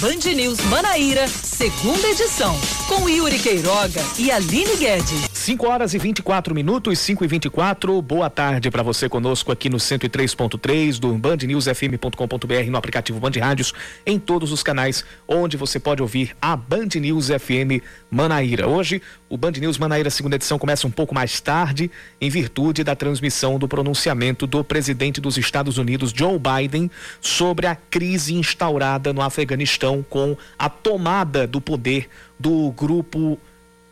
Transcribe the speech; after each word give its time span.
Band 0.00 0.32
News 0.32 0.60
Manaíra, 0.66 1.26
segunda 1.26 2.06
edição, 2.08 2.56
com 2.86 3.08
Yuri 3.08 3.36
Queiroga 3.36 4.00
e 4.16 4.30
Aline 4.30 4.76
Guedes. 4.76 5.27
5 5.48 5.66
horas 5.66 5.94
e 5.94 5.98
24 5.98 6.54
minutos, 6.54 6.98
5 6.98 7.24
e 7.24 7.26
24 7.26 8.02
Boa 8.02 8.28
tarde 8.28 8.70
para 8.70 8.82
você 8.82 9.08
conosco 9.08 9.50
aqui 9.50 9.70
no 9.70 9.78
103.3 9.78 10.98
do 10.98 11.14
bandnewsfm.com.br 11.14 12.70
no 12.70 12.76
aplicativo 12.76 13.18
Band 13.18 13.30
Rádios, 13.40 13.72
em 14.04 14.18
todos 14.18 14.52
os 14.52 14.62
canais 14.62 15.06
onde 15.26 15.56
você 15.56 15.80
pode 15.80 16.02
ouvir 16.02 16.36
a 16.38 16.54
Band 16.54 16.88
News 16.96 17.28
FM 17.28 17.82
Manaíra. 18.10 18.68
Hoje, 18.68 19.00
o 19.26 19.38
Band 19.38 19.52
News 19.52 19.78
Manaíra 19.78 20.10
segunda 20.10 20.36
edição 20.36 20.58
começa 20.58 20.86
um 20.86 20.90
pouco 20.90 21.14
mais 21.14 21.40
tarde, 21.40 21.90
em 22.20 22.28
virtude 22.28 22.84
da 22.84 22.94
transmissão 22.94 23.58
do 23.58 23.66
pronunciamento 23.66 24.46
do 24.46 24.62
presidente 24.62 25.18
dos 25.18 25.38
Estados 25.38 25.78
Unidos, 25.78 26.12
Joe 26.14 26.38
Biden, 26.38 26.90
sobre 27.22 27.66
a 27.66 27.74
crise 27.74 28.34
instaurada 28.34 29.14
no 29.14 29.22
Afeganistão 29.22 30.04
com 30.10 30.36
a 30.58 30.68
tomada 30.68 31.46
do 31.46 31.58
poder 31.58 32.06
do 32.38 32.70
grupo 32.72 33.38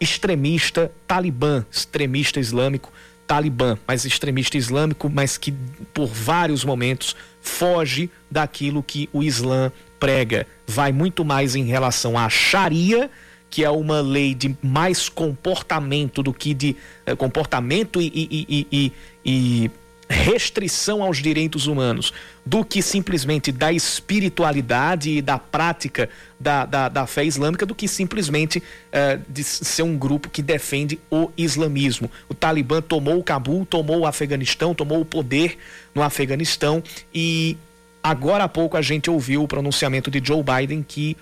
extremista 0.00 0.90
talibã, 1.06 1.64
extremista 1.70 2.40
islâmico 2.40 2.92
talibã, 3.26 3.76
mas 3.86 4.04
extremista 4.04 4.56
islâmico, 4.56 5.10
mas 5.10 5.36
que 5.36 5.52
por 5.92 6.06
vários 6.06 6.64
momentos 6.64 7.16
foge 7.40 8.08
daquilo 8.30 8.82
que 8.82 9.08
o 9.12 9.22
Islã 9.22 9.72
prega. 9.98 10.46
Vai 10.66 10.92
muito 10.92 11.24
mais 11.24 11.56
em 11.56 11.64
relação 11.64 12.16
à 12.16 12.28
Sharia, 12.28 13.10
que 13.50 13.64
é 13.64 13.70
uma 13.70 14.00
lei 14.00 14.34
de 14.34 14.56
mais 14.62 15.08
comportamento 15.08 16.22
do 16.22 16.32
que 16.32 16.54
de 16.54 16.76
eh, 17.04 17.14
comportamento 17.16 18.00
e, 18.00 18.06
e, 18.06 18.46
e, 18.48 18.66
e, 18.72 18.92
e 19.24 19.70
restrição 20.08 21.02
aos 21.02 21.18
direitos 21.18 21.66
humanos 21.66 22.12
do 22.44 22.64
que 22.64 22.80
simplesmente 22.80 23.50
da 23.50 23.72
espiritualidade 23.72 25.10
e 25.10 25.22
da 25.22 25.36
prática 25.36 26.08
da, 26.38 26.64
da, 26.64 26.88
da 26.88 27.06
fé 27.06 27.24
islâmica, 27.24 27.66
do 27.66 27.74
que 27.74 27.88
simplesmente 27.88 28.58
uh, 28.58 29.20
de 29.28 29.42
ser 29.42 29.82
um 29.82 29.98
grupo 29.98 30.30
que 30.30 30.42
defende 30.42 31.00
o 31.10 31.30
islamismo. 31.36 32.10
O 32.28 32.34
Talibã 32.34 32.80
tomou 32.80 33.18
o 33.18 33.24
Cabul, 33.24 33.66
tomou 33.66 34.00
o 34.00 34.06
Afeganistão, 34.06 34.74
tomou 34.74 35.00
o 35.00 35.04
poder 35.04 35.58
no 35.94 36.02
Afeganistão 36.02 36.82
e 37.12 37.56
agora 38.02 38.44
há 38.44 38.48
pouco 38.48 38.76
a 38.76 38.82
gente 38.82 39.10
ouviu 39.10 39.42
o 39.42 39.48
pronunciamento 39.48 40.10
de 40.10 40.22
Joe 40.24 40.42
Biden 40.42 40.84
que 40.86 41.16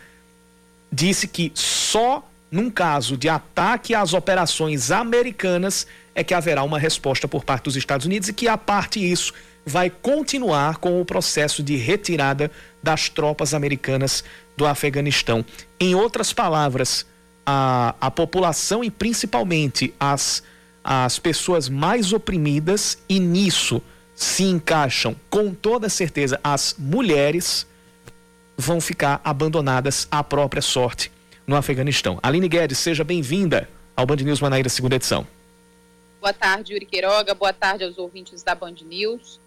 disse 0.92 1.26
que 1.26 1.50
só 1.54 2.28
num 2.50 2.70
caso 2.70 3.16
de 3.16 3.28
ataque 3.28 3.94
às 3.94 4.12
operações 4.12 4.90
americanas 4.92 5.86
é 6.14 6.22
que 6.22 6.34
haverá 6.34 6.62
uma 6.62 6.78
resposta 6.78 7.26
por 7.26 7.44
parte 7.44 7.64
dos 7.64 7.76
Estados 7.76 8.06
Unidos 8.06 8.28
e 8.28 8.32
que, 8.32 8.46
a 8.48 8.56
parte 8.56 9.00
isso, 9.00 9.32
vai 9.66 9.90
continuar 9.90 10.76
com 10.76 11.00
o 11.00 11.04
processo 11.04 11.62
de 11.62 11.76
retirada 11.76 12.50
das 12.82 13.08
tropas 13.08 13.54
americanas 13.54 14.22
do 14.56 14.66
Afeganistão. 14.66 15.44
Em 15.80 15.94
outras 15.94 16.32
palavras, 16.32 17.06
a, 17.44 17.94
a 18.00 18.10
população 18.10 18.84
e 18.84 18.90
principalmente 18.90 19.92
as, 19.98 20.42
as 20.82 21.18
pessoas 21.18 21.68
mais 21.68 22.12
oprimidas, 22.12 22.98
e 23.08 23.18
nisso 23.18 23.82
se 24.14 24.44
encaixam 24.44 25.16
com 25.28 25.52
toda 25.52 25.88
certeza 25.88 26.38
as 26.44 26.76
mulheres, 26.78 27.66
vão 28.56 28.80
ficar 28.80 29.20
abandonadas 29.24 30.06
à 30.10 30.22
própria 30.22 30.62
sorte 30.62 31.10
no 31.46 31.56
Afeganistão. 31.56 32.18
Aline 32.22 32.48
Guedes, 32.48 32.78
seja 32.78 33.02
bem-vinda 33.02 33.68
ao 33.96 34.06
Band 34.06 34.16
News 34.16 34.40
Manaíra, 34.40 34.68
segunda 34.68 34.96
edição. 34.96 35.26
Boa 36.24 36.32
tarde, 36.32 36.72
Yuri 36.72 36.86
Queiroga. 36.86 37.34
Boa 37.34 37.52
tarde 37.52 37.84
aos 37.84 37.98
ouvintes 37.98 38.42
da 38.42 38.54
Band 38.54 38.76
News. 38.80 39.38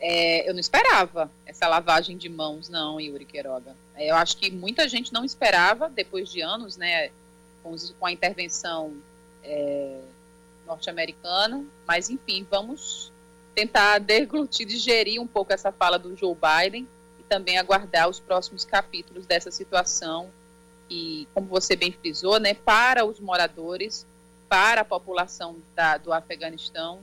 É, 0.00 0.50
eu 0.50 0.52
não 0.52 0.58
esperava 0.58 1.30
essa 1.46 1.68
lavagem 1.68 2.16
de 2.16 2.28
mãos, 2.28 2.68
não, 2.68 3.00
Yuri 3.00 3.24
Queiroga. 3.24 3.76
É, 3.94 4.10
eu 4.10 4.16
acho 4.16 4.36
que 4.36 4.50
muita 4.50 4.88
gente 4.88 5.12
não 5.12 5.24
esperava, 5.24 5.88
depois 5.88 6.28
de 6.28 6.40
anos, 6.40 6.76
né, 6.76 7.12
com, 7.62 7.76
com 8.00 8.06
a 8.06 8.10
intervenção 8.10 8.92
é, 9.44 10.00
norte-americana. 10.66 11.64
Mas, 11.86 12.10
enfim, 12.10 12.44
vamos 12.50 13.12
tentar 13.54 14.00
deglutir, 14.00 14.66
digerir 14.66 15.22
um 15.22 15.28
pouco 15.28 15.52
essa 15.52 15.70
fala 15.70 15.96
do 15.96 16.16
Joe 16.16 16.34
Biden 16.34 16.88
e 17.20 17.22
também 17.22 17.56
aguardar 17.56 18.08
os 18.08 18.18
próximos 18.18 18.64
capítulos 18.64 19.26
dessa 19.26 19.52
situação. 19.52 20.28
E, 20.90 21.28
como 21.32 21.46
você 21.46 21.76
bem 21.76 21.92
frisou, 21.92 22.40
né, 22.40 22.52
para 22.52 23.04
os 23.04 23.20
moradores 23.20 24.04
para 24.54 24.82
a 24.82 24.84
população 24.84 25.56
da, 25.74 25.96
do 25.96 26.12
Afeganistão 26.12 27.00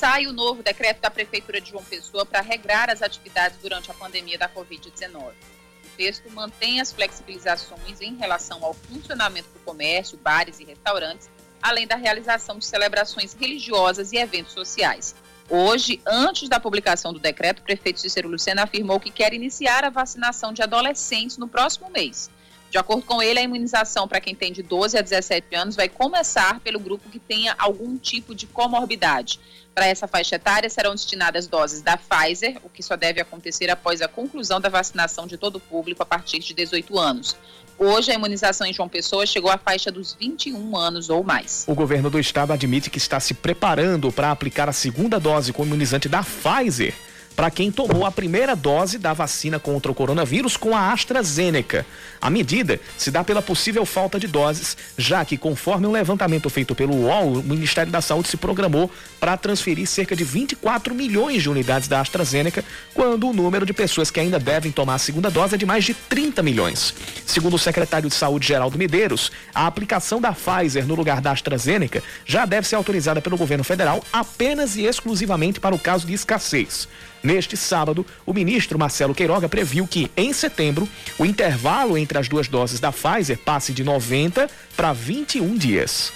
sai 0.00 0.26
o 0.26 0.32
novo 0.32 0.62
decreto 0.62 1.02
da 1.02 1.10
Prefeitura 1.10 1.60
de 1.60 1.68
João 1.68 1.84
Pessoa 1.84 2.24
para 2.24 2.40
regrar 2.40 2.88
as 2.88 3.02
atividades 3.02 3.58
durante 3.60 3.90
a 3.90 3.94
pandemia 3.94 4.38
da 4.38 4.48
Covid-19. 4.48 5.12
O 5.12 5.88
texto 5.94 6.30
mantém 6.30 6.80
as 6.80 6.90
flexibilizações 6.90 8.00
em 8.00 8.16
relação 8.16 8.64
ao 8.64 8.72
funcionamento 8.72 9.50
do 9.50 9.58
comércio, 9.58 10.16
bares 10.16 10.58
e 10.58 10.64
restaurantes, 10.64 11.28
além 11.60 11.86
da 11.86 11.96
realização 11.96 12.56
de 12.56 12.64
celebrações 12.64 13.34
religiosas 13.34 14.10
e 14.10 14.16
eventos 14.16 14.54
sociais. 14.54 15.14
Hoje, 15.50 16.00
antes 16.06 16.48
da 16.48 16.58
publicação 16.58 17.12
do 17.12 17.18
decreto, 17.18 17.60
o 17.60 17.64
prefeito 17.64 18.00
Cícero 18.00 18.30
Lucena 18.30 18.62
afirmou 18.62 18.98
que 18.98 19.10
quer 19.10 19.34
iniciar 19.34 19.84
a 19.84 19.90
vacinação 19.90 20.50
de 20.50 20.62
adolescentes 20.62 21.36
no 21.36 21.46
próximo 21.46 21.90
mês. 21.90 22.30
De 22.70 22.78
acordo 22.78 23.02
com 23.02 23.20
ele, 23.20 23.40
a 23.40 23.42
imunização 23.42 24.06
para 24.06 24.20
quem 24.20 24.32
tem 24.32 24.52
de 24.52 24.62
12 24.62 24.96
a 24.96 25.02
17 25.02 25.56
anos 25.56 25.74
vai 25.74 25.88
começar 25.88 26.60
pelo 26.60 26.78
grupo 26.78 27.10
que 27.10 27.18
tenha 27.18 27.52
algum 27.58 27.98
tipo 27.98 28.32
de 28.32 28.46
comorbidade. 28.46 29.40
Para 29.74 29.86
essa 29.86 30.06
faixa 30.06 30.36
etária 30.36 30.70
serão 30.70 30.92
destinadas 30.92 31.48
doses 31.48 31.82
da 31.82 31.96
Pfizer, 31.96 32.58
o 32.62 32.68
que 32.68 32.80
só 32.80 32.94
deve 32.94 33.20
acontecer 33.20 33.70
após 33.70 34.00
a 34.00 34.06
conclusão 34.06 34.60
da 34.60 34.68
vacinação 34.68 35.26
de 35.26 35.36
todo 35.36 35.56
o 35.56 35.60
público 35.60 36.00
a 36.02 36.06
partir 36.06 36.38
de 36.38 36.54
18 36.54 36.96
anos. 36.96 37.36
Hoje, 37.76 38.12
a 38.12 38.14
imunização 38.14 38.66
em 38.66 38.72
João 38.72 38.88
Pessoa 38.88 39.26
chegou 39.26 39.50
à 39.50 39.58
faixa 39.58 39.90
dos 39.90 40.14
21 40.14 40.76
anos 40.76 41.10
ou 41.10 41.24
mais. 41.24 41.64
O 41.66 41.74
governo 41.74 42.08
do 42.08 42.20
estado 42.20 42.52
admite 42.52 42.90
que 42.90 42.98
está 42.98 43.18
se 43.18 43.34
preparando 43.34 44.12
para 44.12 44.30
aplicar 44.30 44.68
a 44.68 44.72
segunda 44.72 45.18
dose 45.18 45.52
com 45.52 45.64
imunizante 45.64 46.08
da 46.08 46.22
Pfizer 46.22 46.94
para 47.40 47.50
quem 47.50 47.72
tomou 47.72 48.04
a 48.04 48.12
primeira 48.12 48.54
dose 48.54 48.98
da 48.98 49.14
vacina 49.14 49.58
contra 49.58 49.90
o 49.90 49.94
coronavírus 49.94 50.58
com 50.58 50.76
a 50.76 50.92
AstraZeneca. 50.92 51.86
A 52.20 52.28
medida 52.28 52.78
se 52.98 53.10
dá 53.10 53.24
pela 53.24 53.40
possível 53.40 53.86
falta 53.86 54.20
de 54.20 54.26
doses, 54.26 54.76
já 54.98 55.24
que, 55.24 55.38
conforme 55.38 55.86
um 55.86 55.90
levantamento 55.90 56.50
feito 56.50 56.74
pelo 56.74 56.94
UOL, 56.94 57.38
o 57.38 57.42
Ministério 57.42 57.90
da 57.90 58.02
Saúde 58.02 58.28
se 58.28 58.36
programou 58.36 58.90
para 59.18 59.38
transferir 59.38 59.86
cerca 59.86 60.14
de 60.14 60.22
24 60.22 60.94
milhões 60.94 61.42
de 61.42 61.48
unidades 61.48 61.88
da 61.88 62.02
AstraZeneca, 62.02 62.62
quando 62.92 63.26
o 63.26 63.32
número 63.32 63.64
de 63.64 63.72
pessoas 63.72 64.10
que 64.10 64.20
ainda 64.20 64.38
devem 64.38 64.70
tomar 64.70 64.96
a 64.96 64.98
segunda 64.98 65.30
dose 65.30 65.54
é 65.54 65.58
de 65.58 65.64
mais 65.64 65.82
de 65.82 65.94
30 65.94 66.42
milhões. 66.42 66.92
Segundo 67.24 67.54
o 67.54 67.58
secretário 67.58 68.10
de 68.10 68.14
Saúde, 68.14 68.48
Geraldo 68.48 68.76
Medeiros, 68.76 69.32
a 69.54 69.66
aplicação 69.66 70.20
da 70.20 70.34
Pfizer 70.34 70.86
no 70.86 70.94
lugar 70.94 71.22
da 71.22 71.32
AstraZeneca 71.32 72.02
já 72.26 72.44
deve 72.44 72.68
ser 72.68 72.76
autorizada 72.76 73.22
pelo 73.22 73.38
governo 73.38 73.64
federal 73.64 74.04
apenas 74.12 74.76
e 74.76 74.84
exclusivamente 74.84 75.58
para 75.58 75.74
o 75.74 75.78
caso 75.78 76.06
de 76.06 76.12
escassez. 76.12 76.86
Neste 77.22 77.56
sábado, 77.56 78.04
o 78.24 78.32
ministro 78.32 78.78
Marcelo 78.78 79.14
Queiroga 79.14 79.48
previu 79.48 79.86
que, 79.86 80.10
em 80.16 80.32
setembro, 80.32 80.88
o 81.18 81.26
intervalo 81.26 81.98
entre 81.98 82.18
as 82.18 82.28
duas 82.28 82.48
doses 82.48 82.80
da 82.80 82.90
Pfizer 82.90 83.38
passe 83.38 83.72
de 83.72 83.84
90 83.84 84.48
para 84.74 84.92
21 84.92 85.56
dias. 85.56 86.12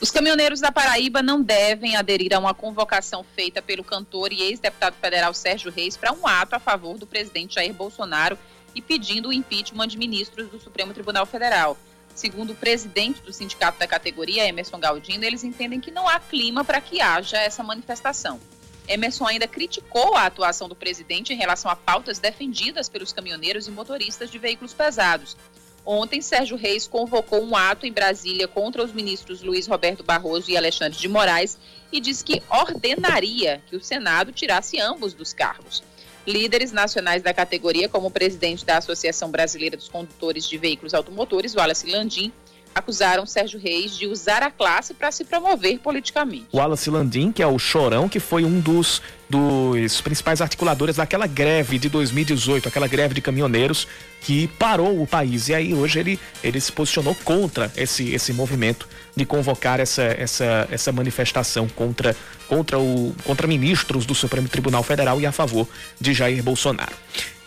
Os 0.00 0.10
caminhoneiros 0.10 0.60
da 0.60 0.72
Paraíba 0.72 1.22
não 1.22 1.40
devem 1.40 1.94
aderir 1.94 2.34
a 2.34 2.38
uma 2.38 2.52
convocação 2.52 3.24
feita 3.36 3.62
pelo 3.62 3.84
cantor 3.84 4.32
e 4.32 4.42
ex-deputado 4.42 4.94
federal 5.00 5.32
Sérgio 5.32 5.70
Reis 5.70 5.96
para 5.96 6.12
um 6.12 6.26
ato 6.26 6.56
a 6.56 6.58
favor 6.58 6.98
do 6.98 7.06
presidente 7.06 7.54
Jair 7.54 7.72
Bolsonaro 7.72 8.36
e 8.74 8.82
pedindo 8.82 9.28
o 9.28 9.32
impeachment 9.32 9.86
de 9.86 9.98
ministros 9.98 10.48
do 10.48 10.58
Supremo 10.60 10.92
Tribunal 10.92 11.24
Federal. 11.24 11.76
Segundo 12.14 12.50
o 12.50 12.54
presidente 12.56 13.22
do 13.22 13.32
sindicato 13.32 13.78
da 13.78 13.86
categoria, 13.86 14.46
Emerson 14.46 14.78
Galdino, 14.78 15.24
eles 15.24 15.44
entendem 15.44 15.80
que 15.80 15.90
não 15.90 16.08
há 16.08 16.18
clima 16.18 16.64
para 16.64 16.80
que 16.80 17.00
haja 17.00 17.38
essa 17.38 17.62
manifestação. 17.62 18.40
Emerson 18.88 19.26
ainda 19.26 19.46
criticou 19.46 20.14
a 20.14 20.26
atuação 20.26 20.68
do 20.68 20.74
presidente 20.74 21.32
em 21.32 21.36
relação 21.36 21.70
a 21.70 21.76
pautas 21.76 22.18
defendidas 22.18 22.88
pelos 22.88 23.12
caminhoneiros 23.12 23.66
e 23.66 23.70
motoristas 23.70 24.30
de 24.30 24.38
veículos 24.38 24.74
pesados. 24.74 25.36
Ontem, 25.84 26.22
Sérgio 26.22 26.56
Reis 26.56 26.86
convocou 26.86 27.42
um 27.42 27.56
ato 27.56 27.86
em 27.86 27.92
Brasília 27.92 28.46
contra 28.46 28.84
os 28.84 28.92
ministros 28.92 29.42
Luiz 29.42 29.66
Roberto 29.66 30.04
Barroso 30.04 30.50
e 30.50 30.56
Alexandre 30.56 30.98
de 30.98 31.08
Moraes 31.08 31.58
e 31.90 32.00
diz 32.00 32.22
que 32.22 32.42
ordenaria 32.48 33.62
que 33.68 33.76
o 33.76 33.82
Senado 33.82 34.32
tirasse 34.32 34.78
ambos 34.78 35.12
dos 35.12 35.32
cargos. 35.32 35.82
Líderes 36.24 36.70
nacionais 36.70 37.20
da 37.20 37.34
categoria, 37.34 37.88
como 37.88 38.06
o 38.06 38.10
presidente 38.10 38.64
da 38.64 38.78
Associação 38.78 39.28
Brasileira 39.28 39.76
dos 39.76 39.88
Condutores 39.88 40.48
de 40.48 40.56
Veículos 40.56 40.94
Automotores, 40.94 41.56
Wallace 41.56 41.90
Landim, 41.90 42.32
acusaram 42.74 43.26
Sérgio 43.26 43.58
Reis 43.58 43.96
de 43.96 44.06
usar 44.06 44.42
a 44.42 44.50
classe 44.50 44.94
para 44.94 45.10
se 45.12 45.24
promover 45.24 45.78
politicamente. 45.78 46.46
O 46.52 46.58
Wallace 46.58 46.90
Landim, 46.90 47.32
que 47.32 47.42
é 47.42 47.46
o 47.46 47.58
chorão, 47.58 48.08
que 48.08 48.20
foi 48.20 48.44
um 48.44 48.60
dos, 48.60 49.02
dos 49.28 50.00
principais 50.00 50.40
articuladores 50.40 50.96
daquela 50.96 51.26
greve 51.26 51.78
de 51.78 51.88
2018, 51.88 52.68
aquela 52.68 52.86
greve 52.86 53.14
de 53.14 53.20
caminhoneiros 53.20 53.86
que 54.20 54.46
parou 54.58 55.02
o 55.02 55.06
país. 55.06 55.48
E 55.48 55.54
aí 55.54 55.74
hoje 55.74 55.98
ele, 55.98 56.20
ele 56.42 56.60
se 56.60 56.70
posicionou 56.72 57.14
contra 57.24 57.70
esse, 57.76 58.12
esse 58.14 58.32
movimento 58.32 58.88
de 59.14 59.24
convocar 59.24 59.80
essa, 59.80 60.02
essa, 60.02 60.68
essa 60.70 60.92
manifestação 60.92 61.68
contra, 61.68 62.16
contra, 62.48 62.78
o, 62.78 63.14
contra 63.24 63.46
ministros 63.46 64.06
do 64.06 64.14
Supremo 64.14 64.48
Tribunal 64.48 64.82
Federal 64.82 65.20
e 65.20 65.26
a 65.26 65.32
favor 65.32 65.68
de 66.00 66.14
Jair 66.14 66.42
Bolsonaro. 66.42 66.94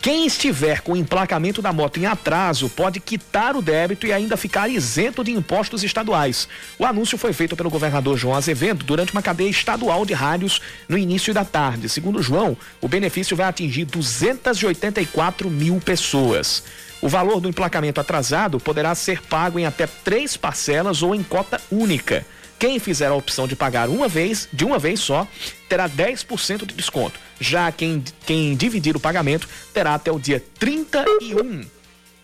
Quem 0.06 0.24
estiver 0.24 0.82
com 0.82 0.92
o 0.92 0.96
emplacamento 0.96 1.60
da 1.60 1.72
moto 1.72 1.98
em 1.98 2.06
atraso 2.06 2.70
pode 2.70 3.00
quitar 3.00 3.56
o 3.56 3.60
débito 3.60 4.06
e 4.06 4.12
ainda 4.12 4.36
ficar 4.36 4.68
isento 4.68 5.24
de 5.24 5.32
impostos 5.32 5.82
estaduais. 5.82 6.46
O 6.78 6.86
anúncio 6.86 7.18
foi 7.18 7.32
feito 7.32 7.56
pelo 7.56 7.68
governador 7.68 8.16
João 8.16 8.36
Azevedo 8.36 8.84
durante 8.84 9.10
uma 9.10 9.20
cadeia 9.20 9.50
estadual 9.50 10.06
de 10.06 10.14
rádios 10.14 10.62
no 10.88 10.96
início 10.96 11.34
da 11.34 11.44
tarde. 11.44 11.88
Segundo 11.88 12.22
João, 12.22 12.56
o 12.80 12.86
benefício 12.86 13.36
vai 13.36 13.48
atingir 13.48 13.84
284 13.84 15.50
mil 15.50 15.80
pessoas. 15.80 16.62
O 17.02 17.08
valor 17.08 17.40
do 17.40 17.48
emplacamento 17.48 18.00
atrasado 18.00 18.60
poderá 18.60 18.94
ser 18.94 19.20
pago 19.22 19.58
em 19.58 19.66
até 19.66 19.88
três 19.88 20.36
parcelas 20.36 21.02
ou 21.02 21.16
em 21.16 21.22
cota 21.24 21.60
única. 21.68 22.24
Quem 22.58 22.78
fizer 22.78 23.08
a 23.08 23.14
opção 23.14 23.46
de 23.46 23.54
pagar 23.54 23.88
uma 23.88 24.08
vez, 24.08 24.48
de 24.52 24.64
uma 24.64 24.78
vez 24.78 25.00
só, 25.00 25.26
terá 25.68 25.88
10% 25.88 26.64
de 26.64 26.74
desconto. 26.74 27.20
Já 27.38 27.70
quem, 27.70 28.02
quem 28.24 28.56
dividir 28.56 28.96
o 28.96 29.00
pagamento 29.00 29.48
terá 29.74 29.94
até 29.94 30.10
o 30.10 30.18
dia 30.18 30.42
31, 30.58 31.68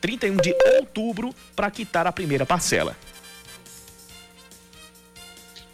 31 0.01 0.37
de 0.37 0.55
outubro 0.79 1.35
para 1.55 1.71
quitar 1.71 2.07
a 2.07 2.13
primeira 2.13 2.47
parcela. 2.47 2.97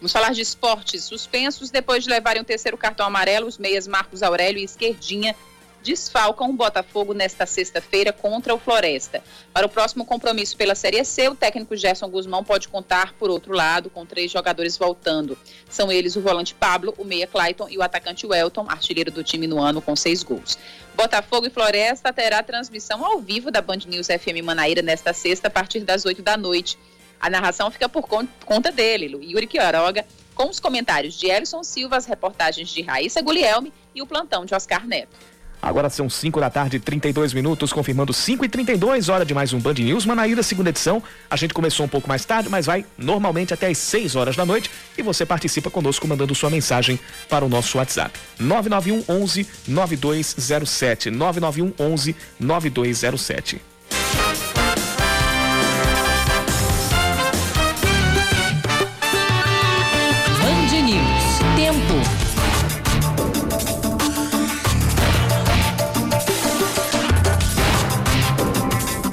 Vamos 0.00 0.12
falar 0.12 0.32
de 0.32 0.40
esportes. 0.40 1.04
Suspensos 1.04 1.70
depois 1.70 2.04
de 2.04 2.10
levarem 2.10 2.42
o 2.42 2.44
terceiro 2.44 2.76
cartão 2.76 3.06
amarelo, 3.06 3.46
os 3.46 3.58
meias 3.58 3.86
Marcos 3.86 4.22
Aurélio 4.22 4.60
e 4.60 4.64
Esquerdinha 4.64 5.34
desfalcam 5.82 6.50
o 6.50 6.52
Botafogo 6.52 7.14
nesta 7.14 7.46
sexta-feira 7.46 8.12
contra 8.12 8.54
o 8.54 8.58
Floresta. 8.58 9.22
Para 9.52 9.66
o 9.66 9.68
próximo 9.68 10.04
compromisso 10.04 10.56
pela 10.56 10.74
Série 10.74 11.04
C, 11.04 11.28
o 11.28 11.34
técnico 11.34 11.76
Gerson 11.76 12.08
Guzmão 12.08 12.44
pode 12.44 12.68
contar, 12.68 13.14
por 13.14 13.30
outro 13.30 13.52
lado, 13.52 13.90
com 13.90 14.04
três 14.04 14.30
jogadores 14.30 14.76
voltando. 14.76 15.38
São 15.68 15.90
eles 15.90 16.16
o 16.16 16.20
volante 16.20 16.54
Pablo, 16.54 16.94
o 16.98 17.04
meia 17.04 17.26
Clayton 17.26 17.68
e 17.68 17.78
o 17.78 17.82
atacante 17.82 18.26
Welton, 18.26 18.66
artilheiro 18.68 19.10
do 19.10 19.24
time 19.24 19.46
no 19.46 19.60
ano 19.60 19.80
com 19.80 19.94
seis 19.96 20.22
gols. 20.22 20.58
Botafogo 20.94 21.46
e 21.46 21.50
Floresta 21.50 22.12
terá 22.12 22.42
transmissão 22.42 23.04
ao 23.04 23.20
vivo 23.20 23.50
da 23.50 23.62
Band 23.62 23.80
News 23.86 24.08
FM 24.08 24.42
Manaíra 24.42 24.82
nesta 24.82 25.12
sexta, 25.12 25.48
a 25.48 25.50
partir 25.50 25.80
das 25.80 26.04
oito 26.04 26.22
da 26.22 26.36
noite. 26.36 26.78
A 27.20 27.28
narração 27.28 27.70
fica 27.70 27.88
por 27.88 28.06
conta 28.44 28.70
dele, 28.70 29.16
Yuri 29.22 29.46
Quiroga, 29.46 30.04
com 30.34 30.48
os 30.48 30.60
comentários 30.60 31.18
de 31.18 31.26
Elson 31.26 31.64
Silva, 31.64 31.96
as 31.96 32.06
reportagens 32.06 32.68
de 32.68 32.80
Raíssa 32.82 33.20
Guglielmi 33.20 33.72
e 33.92 34.00
o 34.00 34.06
plantão 34.06 34.44
de 34.44 34.54
Oscar 34.54 34.86
Neto. 34.86 35.16
Agora 35.60 35.90
são 35.90 36.08
5 36.08 36.38
da 36.40 36.48
tarde, 36.48 36.78
32 36.78 37.32
minutos, 37.32 37.72
confirmando 37.72 38.12
5 38.12 38.44
e 38.44 38.48
32 38.48 39.08
hora 39.08 39.24
de 39.24 39.34
mais 39.34 39.52
um 39.52 39.58
Band 39.58 39.74
News 39.74 40.06
Manaíra, 40.06 40.42
segunda 40.42 40.70
edição. 40.70 41.02
A 41.28 41.36
gente 41.36 41.52
começou 41.52 41.84
um 41.84 41.88
pouco 41.88 42.08
mais 42.08 42.24
tarde, 42.24 42.48
mas 42.48 42.66
vai 42.66 42.84
normalmente 42.96 43.52
até 43.52 43.66
as 43.66 43.78
6 43.78 44.16
horas 44.16 44.36
da 44.36 44.46
noite 44.46 44.70
e 44.96 45.02
você 45.02 45.26
participa 45.26 45.70
conosco 45.70 46.06
mandando 46.06 46.34
sua 46.34 46.50
mensagem 46.50 46.98
para 47.28 47.44
o 47.44 47.48
nosso 47.48 47.78
WhatsApp. 47.78 48.18
991 48.38 49.04
11 49.08 49.46
9207. 49.66 51.10
991 51.10 51.72
11 51.78 52.16
9207. 52.38 53.60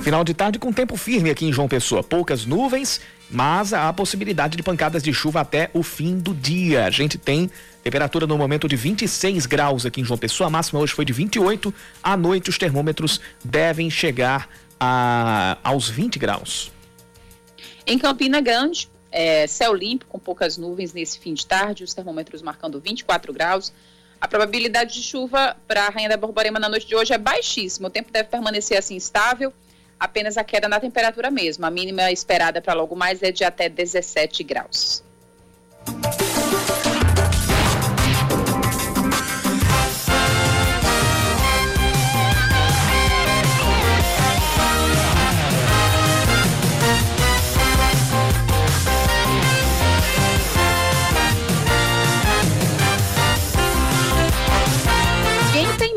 Final 0.06 0.24
de 0.24 0.36
tarde 0.36 0.60
com 0.60 0.72
tempo 0.72 0.96
firme 0.96 1.32
aqui 1.32 1.48
em 1.48 1.52
João 1.52 1.68
Pessoa. 1.68 2.04
Poucas 2.04 2.46
nuvens, 2.46 3.02
mas 3.28 3.74
há 3.74 3.90
a 3.90 3.94
possibilidade 3.94 4.56
de 4.56 4.62
pancadas 4.62 5.02
de 5.02 5.12
chuva 5.12 5.42
até 5.42 5.72
o 5.74 5.82
fim 5.82 6.20
do 6.20 6.32
dia. 6.32 6.86
A 6.86 6.92
gente 6.92 7.18
tem 7.18 7.50
temperatura 7.84 8.28
no 8.28 8.38
momento 8.38 8.68
de 8.68 8.76
26 8.76 9.48
graus 9.48 9.84
aqui 9.84 10.02
em 10.02 10.06
João 10.06 10.20
Pessoa. 10.20 10.46
A 10.46 10.50
máxima 10.52 10.80
hoje 10.80 10.94
foi 10.94 11.06
de 11.06 11.12
28. 11.12 11.74
À 12.04 12.16
noite 12.16 12.52
os 12.52 12.58
termômetros 12.60 13.20
devem 13.44 13.90
chegar 13.90 14.48
a, 14.80 15.58
aos 15.64 15.90
20 15.90 16.20
graus. 16.20 16.72
Em 17.88 17.98
Campina 17.98 18.40
Grande, 18.42 18.88
é, 19.12 19.48
céu 19.48 19.74
limpo 19.74 20.06
com 20.06 20.20
poucas 20.20 20.56
nuvens 20.56 20.94
nesse 20.94 21.18
fim 21.18 21.34
de 21.34 21.48
tarde, 21.48 21.84
os 21.84 21.96
termômetros 21.96 22.44
marcando 22.44 22.80
24 22.80 23.34
graus. 23.34 23.74
A 24.22 24.28
probabilidade 24.28 24.94
de 24.94 25.02
chuva 25.02 25.58
para 25.68 25.88
a 25.88 25.90
Rainha 25.90 26.10
da 26.10 26.16
Borborema 26.16 26.60
na 26.60 26.70
noite 26.70 26.86
de 26.86 26.96
hoje 26.96 27.12
é 27.12 27.18
baixíssima. 27.18 27.88
O 27.88 27.92
tempo 27.92 28.12
deve 28.12 28.30
permanecer 28.30 28.78
assim 28.78 28.96
estável 28.96 29.52
apenas 30.00 30.38
a 30.38 30.44
queda 30.44 30.68
na 30.68 30.80
temperatura 30.80 31.30
mesmo. 31.32 31.66
A 31.66 31.72
mínima 31.72 32.12
esperada 32.12 32.62
para 32.62 32.74
logo 32.74 32.96
mais 32.96 33.22
é 33.24 33.32
de 33.32 33.44
até 33.44 33.70
17 33.70 34.44
graus. 34.44 35.04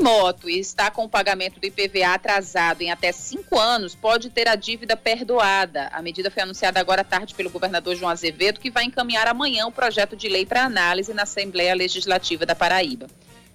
Moto 0.00 0.48
e 0.48 0.58
está 0.58 0.90
com 0.90 1.04
o 1.04 1.08
pagamento 1.08 1.60
do 1.60 1.66
IPVA 1.66 2.14
atrasado 2.14 2.82
em 2.82 2.90
até 2.90 3.12
cinco 3.12 3.58
anos, 3.58 3.94
pode 3.94 4.30
ter 4.30 4.48
a 4.48 4.54
dívida 4.54 4.96
perdoada. 4.96 5.88
A 5.92 6.00
medida 6.00 6.30
foi 6.30 6.42
anunciada 6.42 6.80
agora 6.80 7.02
à 7.02 7.04
tarde 7.04 7.34
pelo 7.34 7.50
governador 7.50 7.96
João 7.96 8.10
Azevedo, 8.10 8.60
que 8.60 8.70
vai 8.70 8.84
encaminhar 8.84 9.26
amanhã 9.26 9.66
o 9.66 9.72
projeto 9.72 10.16
de 10.16 10.28
lei 10.28 10.46
para 10.46 10.64
análise 10.64 11.12
na 11.12 11.22
Assembleia 11.22 11.74
Legislativa 11.74 12.46
da 12.46 12.54
Paraíba. 12.54 13.06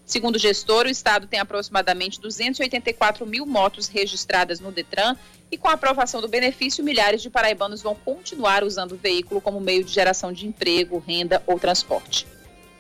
Segundo 0.06 0.36
o 0.36 0.40
gestor, 0.40 0.86
o 0.86 0.90
estado 0.90 1.28
tem 1.28 1.40
aproximadamente 1.40 2.20
284 2.20 3.26
mil 3.26 3.46
motos 3.46 3.88
registradas 3.88 4.60
no 4.60 4.72
Detran 4.72 5.16
e 5.50 5.58
com 5.58 5.70
a 5.70 5.74
aprovação 5.74 6.20
do 6.20 6.28
benefício, 6.28 6.84
milhares 6.84 7.22
de 7.22 7.30
paraibanos 7.30 7.82
vão 7.82 7.96
continuar 7.96 8.64
usando 8.64 8.94
o 8.94 8.98
veículo 8.98 9.40
como 9.40 9.62
meio 9.62 9.84
de 9.84 9.94
geração 9.94 10.34
de 10.34 10.46
emprego, 10.46 11.04
renda 11.06 11.42
ou 11.48 11.58
transporte 11.58 12.28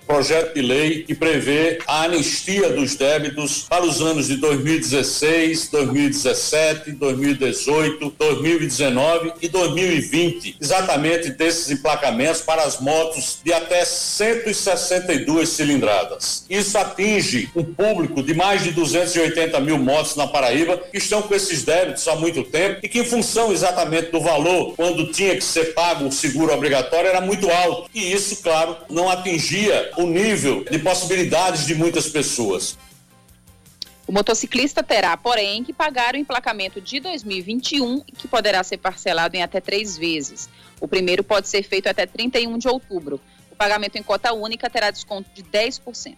projeto 0.05 0.53
de 0.53 0.62
lei 0.62 1.03
que 1.03 1.15
prevê 1.15 1.79
a 1.88 2.03
anistia 2.03 2.69
dos 2.69 2.95
débitos 2.95 3.65
para 3.69 3.83
os 3.83 4.01
anos 4.01 4.27
de 4.27 4.38
2016, 4.38 5.69
2017, 5.69 6.91
2018, 6.91 8.13
2019 8.17 9.33
e 9.41 9.48
2020, 9.48 10.57
exatamente 10.62 11.29
desses 11.31 11.72
emplacamentos 11.72 12.41
para 12.41 12.63
as 12.63 12.79
motos 12.79 13.39
de 13.43 13.53
até 13.53 13.86
162 13.86 15.50
cilindradas. 15.50 16.45
Isso 16.50 16.77
atinge 16.77 17.50
um 17.55 17.63
público 17.63 18.22
de 18.22 18.33
mais 18.33 18.63
de 18.63 18.72
280 18.72 19.60
mil 19.60 19.77
motos 19.77 20.15
na 20.15 20.27
Paraíba 20.27 20.77
que 20.77 20.98
estão 20.98 21.22
com 21.22 21.33
esses 21.33 21.63
débitos 21.63 22.07
há 22.07 22.15
muito 22.15 22.43
tempo 22.43 22.79
e 22.83 22.88
que, 22.88 23.00
em 23.00 23.05
função 23.05 23.51
exatamente 23.51 24.12
do 24.12 24.19
valor, 24.19 24.74
quando 24.75 25.12
tinha 25.12 25.36
que 25.36 25.43
ser 25.43 25.74
pago 25.74 26.07
o 26.07 26.12
seguro 26.12 26.53
obrigatório, 26.53 27.10
era 27.10 27.22
muito 27.22 27.50
alto. 27.50 27.89
E 27.93 28.12
isso, 28.12 28.41
claro, 28.41 28.77
não 28.89 29.10
atingia 29.10 29.91
o 29.97 30.05
nível 30.05 30.63
de 30.63 30.79
possibilidades 30.79 31.65
de 31.65 31.75
muitas 31.75 32.07
pessoas. 32.09 32.77
O 34.05 34.12
motociclista 34.12 34.83
terá, 34.83 35.15
porém, 35.15 35.63
que 35.63 35.71
pagar 35.71 36.13
o 36.13 36.17
emplacamento 36.17 36.81
de 36.81 37.00
2021, 37.00 38.01
que 38.01 38.27
poderá 38.27 38.63
ser 38.63 38.77
parcelado 38.77 39.35
em 39.35 39.41
até 39.41 39.62
três 39.62 39.97
vezes. 39.97 40.50
O 40.79 40.88
primeiro 40.88 41.23
pode 41.23 41.47
ser 41.47 41.63
feito 41.63 41.88
até 41.88 42.05
31 42.05 42.57
de 42.57 42.67
outubro. 42.67 43.19
O 43.50 43.55
pagamento 43.55 43.95
em 43.95 44.03
cota 44.03 44.33
única 44.33 44.69
terá 44.69 44.91
desconto 44.91 45.29
de 45.33 45.43
10% 45.43 46.15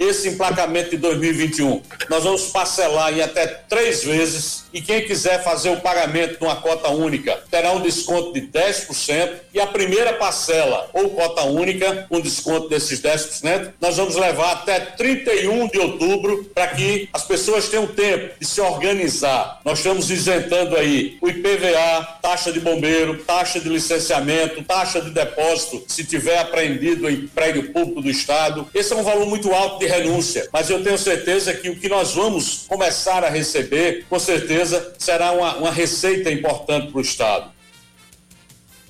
esse 0.00 0.30
emplacamento 0.30 0.90
de 0.90 0.96
2021. 0.96 1.82
Nós 2.08 2.24
vamos 2.24 2.46
parcelar 2.46 3.12
em 3.12 3.20
até 3.20 3.46
três 3.46 4.02
vezes 4.02 4.64
e 4.72 4.80
quem 4.80 5.04
quiser 5.04 5.44
fazer 5.44 5.68
o 5.68 5.80
pagamento 5.80 6.38
numa 6.40 6.56
cota 6.56 6.88
única 6.88 7.38
terá 7.50 7.72
um 7.72 7.82
desconto 7.82 8.32
de 8.32 8.40
10% 8.40 9.32
e 9.52 9.60
a 9.60 9.66
primeira 9.66 10.14
parcela 10.14 10.88
ou 10.94 11.10
cota 11.10 11.42
única, 11.42 12.06
um 12.10 12.20
desconto 12.20 12.68
desses 12.68 13.02
10%, 13.02 13.72
nós 13.80 13.96
vamos 13.96 14.16
levar 14.16 14.52
até 14.52 14.80
31 14.80 15.68
de 15.68 15.78
outubro 15.78 16.44
para 16.54 16.68
que 16.68 17.08
as 17.12 17.24
pessoas 17.24 17.68
tenham 17.68 17.86
tempo 17.86 18.34
de 18.38 18.46
se 18.46 18.60
organizar. 18.60 19.60
Nós 19.64 19.78
estamos 19.78 20.10
isentando 20.10 20.76
aí 20.76 21.18
o 21.20 21.28
IPVA, 21.28 22.18
taxa 22.22 22.50
de 22.50 22.60
bombeiro, 22.60 23.18
taxa 23.24 23.60
de 23.60 23.68
licenciamento, 23.68 24.62
taxa 24.62 25.00
de 25.00 25.10
depósito, 25.10 25.84
se 25.88 26.04
tiver 26.04 26.38
apreendido 26.38 27.10
em 27.10 27.26
prédio 27.26 27.70
público 27.72 28.00
do 28.00 28.10
Estado. 28.10 28.66
Esse 28.72 28.92
é 28.92 28.96
um 28.96 29.02
valor 29.02 29.26
muito 29.26 29.52
alto 29.52 29.78
de 29.78 29.89
renúncia, 29.90 30.48
mas 30.52 30.70
eu 30.70 30.82
tenho 30.82 30.96
certeza 30.96 31.52
que 31.52 31.68
o 31.68 31.76
que 31.78 31.88
nós 31.88 32.14
vamos 32.14 32.64
começar 32.68 33.24
a 33.24 33.28
receber, 33.28 34.06
com 34.08 34.18
certeza, 34.18 34.94
será 34.98 35.32
uma, 35.32 35.56
uma 35.56 35.70
receita 35.70 36.30
importante 36.30 36.90
para 36.90 36.98
o 36.98 37.02
Estado. 37.02 37.52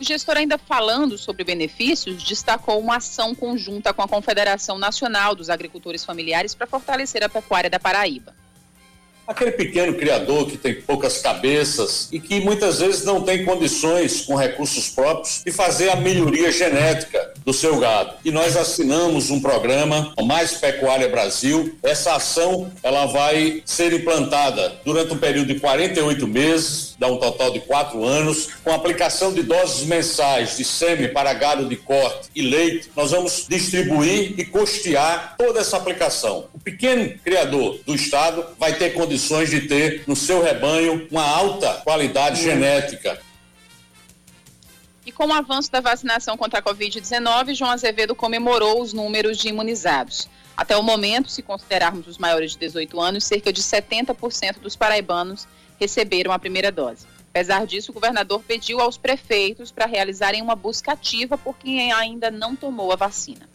O 0.01 0.05
gestor, 0.05 0.39
ainda 0.39 0.57
falando 0.57 1.19
sobre 1.19 1.45
benefícios, 1.45 2.23
destacou 2.23 2.81
uma 2.81 2.97
ação 2.97 3.35
conjunta 3.35 3.93
com 3.93 4.01
a 4.01 4.09
Confederação 4.09 4.79
Nacional 4.79 5.35
dos 5.35 5.51
Agricultores 5.51 6.05
Familiares 6.05 6.55
para 6.55 6.67
fortalecer 6.67 7.23
a 7.23 7.29
pecuária 7.29 7.69
da 7.69 7.79
Paraíba. 7.79 8.35
Aquele 9.31 9.53
pequeno 9.53 9.95
criador 9.95 10.51
que 10.51 10.57
tem 10.57 10.75
poucas 10.75 11.19
cabeças 11.19 12.09
e 12.11 12.19
que 12.19 12.41
muitas 12.41 12.81
vezes 12.81 13.05
não 13.05 13.21
tem 13.21 13.45
condições 13.45 14.23
com 14.23 14.35
recursos 14.35 14.89
próprios 14.89 15.43
de 15.47 15.53
fazer 15.53 15.89
a 15.89 15.95
melhoria 15.95 16.51
genética 16.51 17.33
do 17.45 17.53
seu 17.53 17.79
gado. 17.79 18.15
E 18.25 18.33
nós 18.33 18.57
assinamos 18.57 19.31
um 19.31 19.41
programa, 19.41 20.13
Mais 20.21 20.55
Pecuária 20.55 21.09
Brasil. 21.09 21.79
Essa 21.81 22.17
ação 22.17 22.73
ela 22.83 23.07
vai 23.07 23.63
ser 23.65 23.93
implantada 23.93 24.81
durante 24.85 25.15
um 25.15 25.19
período 25.19 25.55
de 25.55 25.61
48 25.61 26.27
meses, 26.27 26.97
dá 26.99 27.07
um 27.07 27.17
total 27.17 27.53
de 27.53 27.61
quatro 27.61 28.05
anos, 28.05 28.49
com 28.65 28.73
aplicação 28.73 29.33
de 29.33 29.45
doses 29.45 29.87
mensais 29.87 30.57
de 30.57 30.65
sêmen 30.65 31.13
para 31.13 31.33
gado 31.35 31.69
de 31.69 31.77
corte 31.77 32.29
e 32.35 32.43
leite. 32.43 32.91
Nós 32.97 33.13
vamos 33.13 33.47
distribuir 33.49 34.35
e 34.37 34.45
custear 34.45 35.37
toda 35.39 35.61
essa 35.61 35.77
aplicação. 35.77 36.47
O 36.53 36.59
pequeno 36.59 37.17
criador 37.25 37.79
do 37.87 37.95
estado 37.95 38.45
vai 38.59 38.75
ter 38.75 38.91
condições 38.91 39.20
condições 39.21 39.51
de 39.51 39.61
ter 39.69 40.05
no 40.07 40.17
seu 40.17 40.43
rebanho 40.43 41.07
uma 41.11 41.23
alta 41.23 41.75
qualidade 41.85 42.43
genética. 42.43 43.21
E 45.05 45.13
com 45.13 45.27
o 45.27 45.33
avanço 45.33 45.71
da 45.71 45.81
vacinação 45.81 46.39
contra 46.39 46.61
a 46.61 46.63
Covid-19, 46.63 47.55
João 47.55 47.71
Azevedo 47.71 48.15
comemorou 48.15 48.81
os 48.81 48.95
números 48.95 49.37
de 49.37 49.49
imunizados. 49.49 50.27
Até 50.57 50.75
o 50.77 50.83
momento, 50.83 51.31
se 51.31 51.43
considerarmos 51.43 52.07
os 52.07 52.17
maiores 52.17 52.53
de 52.53 52.59
18 52.61 52.99
anos, 52.99 53.25
cerca 53.25 53.53
de 53.53 53.63
70% 53.63 54.61
dos 54.61 54.75
paraibanos 54.75 55.47
receberam 55.79 56.33
a 56.33 56.39
primeira 56.39 56.73
dose. 56.73 57.07
Apesar 57.31 57.67
disso, 57.67 57.91
o 57.91 57.95
governador 57.95 58.43
pediu 58.47 58.81
aos 58.81 58.97
prefeitos 58.97 59.71
para 59.71 59.87
realizarem 59.87 60.41
uma 60.41 60.57
busca 60.57 60.93
ativa 60.93 61.37
por 61.37 61.57
quem 61.59 61.93
ainda 61.93 62.31
não 62.31 62.57
tomou 62.57 62.91
a 62.91 62.97
vacina 62.97 63.50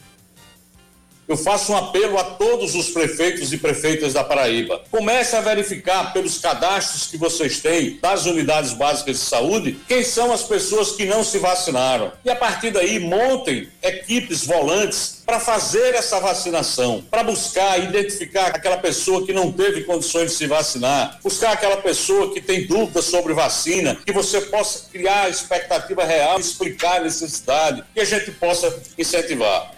eu 1.28 1.38
faço 1.38 1.72
um 1.72 1.78
apelo 1.78 2.18
a 2.18 2.24
todos 2.24 2.76
os 2.76 2.90
prefeitos 2.90 3.52
e 3.52 3.58
prefeitas 3.58 4.14
da 4.14 4.24
Paraíba. 4.24 4.82
Comece 4.92 5.36
a 5.36 5.42
verificar 5.42 6.14
pelos 6.14 6.38
cadastros 6.38 7.08
que 7.08 7.18
vocês 7.18 7.60
têm 7.60 8.00
das 8.02 8.26
unidades 8.26 8.74
básicas 8.74 9.18
de 9.18 9.24
saúde 9.24 9.80
quem 9.88 10.04
são 10.04 10.32
as 10.32 10.44
pessoas 10.44 10.92
que 10.92 11.06
não 11.06 11.24
se 11.24 11.40
vacinaram. 11.40 12.12
E 12.24 12.30
a 12.30 12.36
partir 12.36 12.72
daí, 12.72 13.00
montem 13.00 13.70
equipes 13.82 14.46
volantes 14.46 15.24
para 15.26 15.40
fazer 15.40 15.96
essa 15.96 16.20
vacinação, 16.20 17.04
para 17.10 17.24
buscar 17.24 17.80
identificar 17.80 18.48
aquela 18.48 18.78
pessoa 18.78 19.26
que 19.26 19.34
não 19.34 19.52
teve 19.52 19.84
condições 19.84 20.32
de 20.32 20.38
se 20.38 20.48
vacinar, 20.48 21.20
buscar 21.24 21.54
aquela 21.54 21.78
pessoa 21.78 22.32
que 22.32 22.40
tem 22.40 22.68
dúvidas 22.68 23.06
sobre 23.06 23.34
vacina, 23.34 23.96
que 24.06 24.12
você 24.12 24.42
possa 24.42 24.88
criar 24.92 25.30
expectativa 25.30 26.04
real, 26.04 26.40
explicar 26.40 26.98
a 26.98 27.04
necessidade 27.04 27.84
e 27.96 28.02
a 28.02 28.06
gente 28.06 28.32
possa 28.32 28.74
incentivar. 28.98 29.74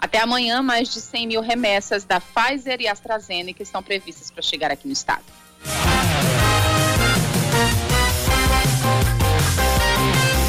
Até 0.00 0.18
amanhã, 0.18 0.62
mais 0.62 0.88
de 0.92 1.00
100 1.00 1.26
mil 1.26 1.40
remessas 1.42 2.04
da 2.04 2.20
Pfizer 2.20 2.80
e 2.80 2.88
AstraZeneca 2.88 3.62
estão 3.62 3.82
previstas 3.82 4.30
para 4.30 4.42
chegar 4.42 4.70
aqui 4.70 4.86
no 4.86 4.92
estado. 4.92 5.22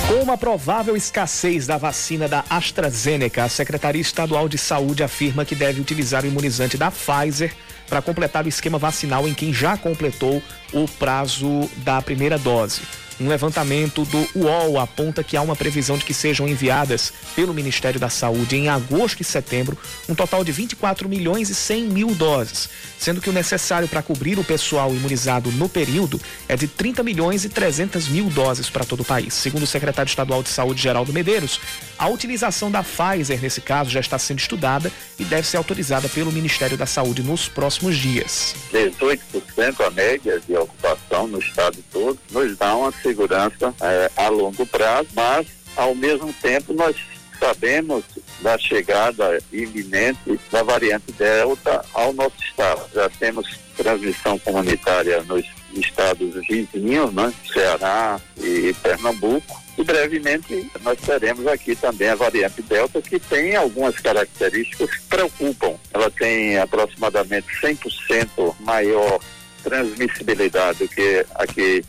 Com 0.07 0.23
uma 0.23 0.37
provável 0.37 0.95
escassez 0.95 1.67
da 1.67 1.77
vacina 1.77 2.27
da 2.27 2.45
AstraZeneca, 2.49 3.43
a 3.43 3.49
Secretaria 3.49 4.01
Estadual 4.01 4.47
de 4.47 4.57
Saúde 4.57 5.03
afirma 5.03 5.43
que 5.43 5.55
deve 5.55 5.81
utilizar 5.81 6.23
o 6.23 6.27
imunizante 6.27 6.77
da 6.77 6.89
Pfizer 6.89 7.53
para 7.89 8.01
completar 8.01 8.45
o 8.45 8.49
esquema 8.49 8.77
vacinal 8.77 9.27
em 9.27 9.33
quem 9.33 9.53
já 9.53 9.75
completou 9.75 10.41
o 10.71 10.87
prazo 10.87 11.69
da 11.77 12.01
primeira 12.01 12.37
dose. 12.37 12.81
Um 13.21 13.27
levantamento 13.27 14.03
do 14.05 14.27
UOL 14.35 14.79
aponta 14.79 15.23
que 15.23 15.37
há 15.37 15.43
uma 15.43 15.55
previsão 15.55 15.95
de 15.95 16.03
que 16.03 16.11
sejam 16.11 16.47
enviadas 16.47 17.13
pelo 17.35 17.53
Ministério 17.53 17.99
da 17.99 18.09
Saúde 18.09 18.55
em 18.55 18.67
agosto 18.67 19.21
e 19.21 19.23
setembro 19.23 19.77
um 20.09 20.15
total 20.15 20.43
de 20.43 20.51
24 20.51 21.07
milhões 21.07 21.47
e 21.51 21.53
100 21.53 21.83
mil 21.83 22.15
doses, 22.15 22.67
sendo 22.97 23.21
que 23.21 23.29
o 23.29 23.33
necessário 23.33 23.87
para 23.87 24.01
cobrir 24.01 24.39
o 24.39 24.43
pessoal 24.43 24.91
imunizado 24.91 25.51
no 25.51 25.69
período 25.69 26.19
é 26.47 26.57
de 26.57 26.67
30 26.67 27.03
milhões 27.03 27.45
e 27.45 27.49
300 27.49 28.07
mil 28.07 28.25
doses 28.25 28.71
para 28.71 28.83
todo 28.83 29.01
o 29.01 29.05
país. 29.05 29.35
Segundo 29.35 29.63
o 29.63 29.67
secretário 29.67 30.09
estadual 30.09 30.41
de 30.41 30.49
Saúde, 30.49 30.81
Geraldo 30.81 31.13
Medeiros, 31.13 31.59
a 31.99 32.07
utilização 32.07 32.71
da 32.71 32.83
Pfizer 32.83 33.39
nesse 33.39 33.61
caso 33.61 33.91
já 33.91 33.99
está 33.99 34.17
sendo 34.17 34.39
estudada 34.39 34.91
e 35.19 35.23
deve 35.23 35.45
ser 35.45 35.57
autorizada 35.57 36.09
pelo 36.09 36.31
Ministério 36.31 36.75
da 36.75 36.87
Saúde 36.87 37.21
nos 37.21 37.47
próximos 37.47 37.97
dias. 37.97 38.55
18% 38.73 39.85
a 39.85 39.91
média 39.91 40.39
de 40.39 40.57
ocupação 40.57 41.27
no 41.27 41.37
estado 41.37 41.77
todo 41.91 42.17
nos 42.31 42.57
dá 42.57 42.75
uma 42.75 42.91
segurança 43.11 43.75
é, 43.81 44.11
a 44.15 44.29
longo 44.29 44.65
prazo, 44.65 45.09
mas 45.13 45.47
ao 45.75 45.93
mesmo 45.93 46.33
tempo 46.33 46.73
nós 46.73 46.95
sabemos 47.39 48.03
da 48.41 48.57
chegada 48.57 49.41
iminente 49.51 50.39
da 50.51 50.63
variante 50.63 51.11
Delta 51.11 51.83
ao 51.93 52.13
nosso 52.13 52.35
estado. 52.39 52.81
Já 52.93 53.09
temos 53.09 53.59
transmissão 53.75 54.37
comunitária 54.39 55.23
nos 55.23 55.43
estados 55.73 56.33
vizinhos, 56.47 57.13
né? 57.13 57.33
Ceará 57.51 58.19
e 58.37 58.73
Pernambuco. 58.81 59.59
E 59.77 59.83
brevemente 59.83 60.69
nós 60.83 60.99
teremos 60.99 61.47
aqui 61.47 61.75
também 61.75 62.09
a 62.09 62.15
variante 62.15 62.61
Delta, 62.61 63.01
que 63.01 63.19
tem 63.19 63.55
algumas 63.55 63.95
características 63.95 64.91
que 64.91 65.01
preocupam. 65.03 65.75
Ela 65.93 66.11
tem 66.11 66.59
aproximadamente 66.59 67.47
100% 67.61 68.55
maior 68.59 69.19
transmissibilidade 69.63 70.79
do 70.79 70.87
que 70.87 71.25
aqui 71.35 71.83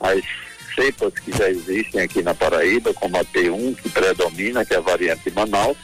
as 0.00 0.22
cepas 0.76 1.12
que 1.14 1.36
já 1.36 1.50
existem 1.50 2.02
aqui 2.02 2.22
na 2.22 2.34
Paraíba, 2.34 2.94
como 2.94 3.16
a 3.16 3.24
T1, 3.24 3.74
que 3.76 3.88
predomina, 3.88 4.64
que 4.64 4.74
é 4.74 4.76
a 4.76 4.80
variante 4.80 5.30
Manaus. 5.30 5.76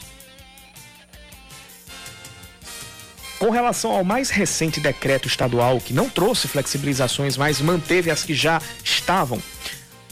Com 3.39 3.49
relação 3.49 3.91
ao 3.91 4.05
mais 4.05 4.29
recente 4.29 4.79
decreto 4.79 5.27
estadual, 5.27 5.81
que 5.81 5.93
não 5.93 6.07
trouxe 6.07 6.47
flexibilizações, 6.47 7.35
mas 7.35 7.59
manteve 7.59 8.09
as 8.09 8.23
que 8.23 8.33
já 8.33 8.61
estavam, 8.81 9.41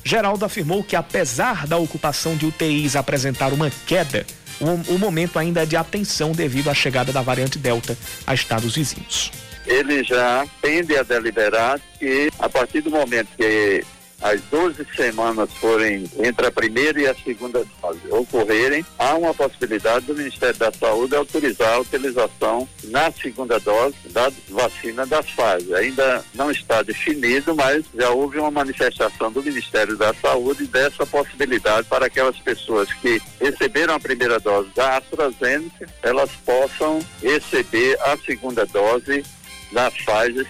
Geraldo 0.04 0.44
afirmou 0.44 0.84
que, 0.84 0.96
apesar 0.96 1.68
da 1.68 1.78
ocupação 1.78 2.36
de 2.36 2.46
UTIs 2.46 2.96
apresentar 2.96 3.54
uma 3.54 3.72
queda, 3.86 4.26
o, 4.60 4.96
o 4.96 5.00
momento 5.00 5.38
ainda 5.38 5.64
é 5.64 5.66
de 5.66 5.76
atenção 5.76 6.32
devido 6.32 6.70
à 6.70 6.74
chegada 6.74 7.12
da 7.12 7.22
variante 7.22 7.58
Delta 7.58 7.98
a 8.26 8.34
estados 8.34 8.76
vizinhos. 8.76 9.32
Ele 9.66 10.04
já 10.04 10.46
tende 10.62 10.98
a 10.98 11.04
deliberar 11.04 11.80
que, 12.00 12.32
a 12.40 12.50
partir 12.50 12.82
do 12.82 12.90
momento 12.90 13.30
que 13.38 13.86
as 14.22 14.40
12 14.52 14.86
semanas 14.96 15.52
forem 15.54 16.06
entre 16.20 16.46
a 16.46 16.52
primeira 16.52 17.02
e 17.02 17.08
a 17.08 17.16
segunda 17.16 17.66
fase 17.82 18.00
ocorrerem, 18.10 18.86
há 18.98 19.16
uma 19.16 19.34
possibilidade 19.34 20.06
do 20.06 20.16
Ministério 20.16 20.58
da 20.58 20.72
Saúde 20.72 21.16
autorizar 21.16 21.74
a 21.74 21.80
utilização 21.80 22.68
na 22.86 23.12
segunda 23.12 23.60
dose 23.60 23.96
da 24.10 24.32
vacina 24.50 25.06
da 25.06 25.24
Pfizer. 25.24 25.76
Ainda 25.76 26.24
não 26.36 26.52
está 26.52 26.82
definido, 26.82 27.56
mas 27.56 27.84
já 27.96 28.10
houve 28.10 28.40
uma 28.40 28.52
manifestação 28.52 29.32
do 29.32 29.44
Ministério 29.44 29.98
da 29.98 30.14
Saúde 30.14 30.68
dessa 30.68 31.06
possibilidade 31.06 31.88
para 31.88 32.06
aquelas 32.06 32.38
pessoas 32.38 32.92
que 32.94 33.22
receberam 33.40 33.96
a 33.96 34.00
primeira 34.00 34.40
dose 34.40 34.70
da 34.76 34.98
AstraZeneca, 34.98 35.88
elas 36.04 36.32
possam 36.46 37.00
receber 37.22 37.98
a 38.02 38.18
segunda 38.18 38.66
dose 38.66 39.24
da 39.72 39.90
Pfizer 39.90 40.48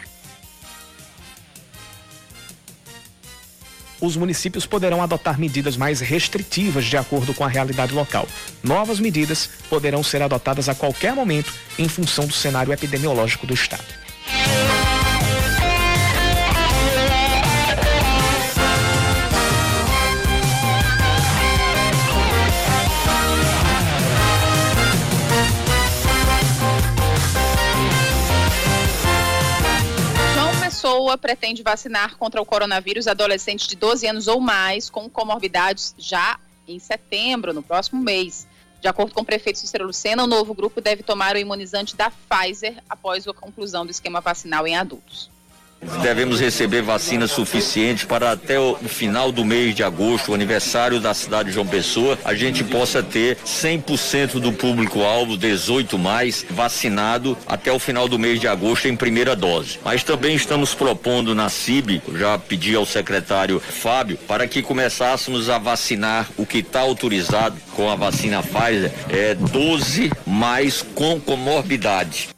os 4.02 4.18
municípios 4.18 4.66
poderão 4.66 5.02
adotar 5.02 5.40
medidas 5.40 5.78
mais 5.78 6.02
restritivas 6.02 6.84
de 6.86 6.98
acordo 6.98 7.34
com 7.34 7.46
a 7.46 7.48
realidade 7.48 7.94
local. 7.94 8.28
Novas 8.64 9.00
medidas 9.00 9.50
poderão 9.70 10.04
ser 10.04 10.22
adotadas 10.22 10.68
a 10.68 10.76
qualquer 10.76 11.14
momento 11.14 11.54
em 11.78 11.88
função 11.88 12.26
do 12.26 12.34
cenário 12.34 12.74
epidemiológico 12.74 13.46
do 13.46 13.54
estado. 13.54 14.01
Pretende 31.18 31.64
vacinar 31.64 32.18
contra 32.18 32.42
o 32.42 32.46
coronavírus 32.46 33.08
adolescentes 33.08 33.68
de 33.68 33.76
12 33.76 34.08
anos 34.08 34.28
ou 34.28 34.40
mais 34.40 34.90
com 34.90 35.10
comorbidades 35.10 35.94
já 35.98 36.40
em 36.68 36.80
setembro, 36.80 37.54
no 37.54 37.64
próximo 37.64 38.02
mês. 38.02 38.48
De 38.82 38.88
acordo 38.88 39.14
com 39.14 39.22
o 39.22 39.26
prefeito 39.26 39.60
Cícero 39.60 39.86
Lucena, 39.86 40.24
o 40.24 40.28
novo 40.28 40.54
grupo 40.54 40.82
deve 40.82 41.04
tomar 41.04 41.36
o 41.36 41.40
imunizante 41.40 41.96
da 41.96 42.12
Pfizer 42.12 42.82
após 42.90 43.28
a 43.28 43.34
conclusão 43.34 43.86
do 43.86 43.92
esquema 43.92 44.22
vacinal 44.22 44.66
em 44.66 44.76
adultos. 44.76 45.30
Devemos 46.02 46.40
receber 46.40 46.82
vacina 46.82 47.28
suficiente 47.28 48.06
para 48.06 48.32
até 48.32 48.60
o 48.60 48.76
final 48.76 49.32
do 49.32 49.44
mês 49.44 49.74
de 49.74 49.84
agosto, 49.84 50.32
o 50.32 50.36
aniversário 50.36 51.00
da 51.00 51.14
cidade 51.14 51.50
de 51.50 51.56
João 51.56 51.66
Pessoa, 51.66 52.20
a 52.24 52.34
gente 52.34 52.64
possa 52.64 53.02
ter 53.02 53.38
100% 53.38 54.40
do 54.40 54.52
público-alvo, 54.54 55.38
18 55.38 55.98
mais, 55.98 56.46
vacinado 56.50 57.38
até 57.48 57.72
o 57.72 57.80
final 57.80 58.08
do 58.08 58.20
mês 58.20 58.40
de 58.40 58.48
agosto 58.48 58.88
em 58.88 58.96
primeira 58.96 59.36
dose. 59.36 59.80
Mas 59.84 60.04
também 60.04 60.36
estamos 60.36 60.76
propondo 60.76 61.34
na 61.34 61.50
CIB, 61.50 62.02
já 62.16 62.38
pedi 62.38 62.76
ao 62.76 62.86
secretário 62.86 63.60
Fábio, 63.60 64.18
para 64.28 64.48
que 64.48 64.62
começássemos 64.62 65.50
a 65.50 65.58
vacinar 65.58 66.30
o 66.38 66.46
que 66.46 66.60
está 66.60 66.82
autorizado 66.82 67.56
com 67.76 67.90
a 67.90 67.96
vacina 67.96 68.44
Pfizer, 68.44 68.92
é 69.10 69.34
12 69.34 70.12
mais 70.26 70.82
com 70.94 71.20
comorbidade. 71.20 72.30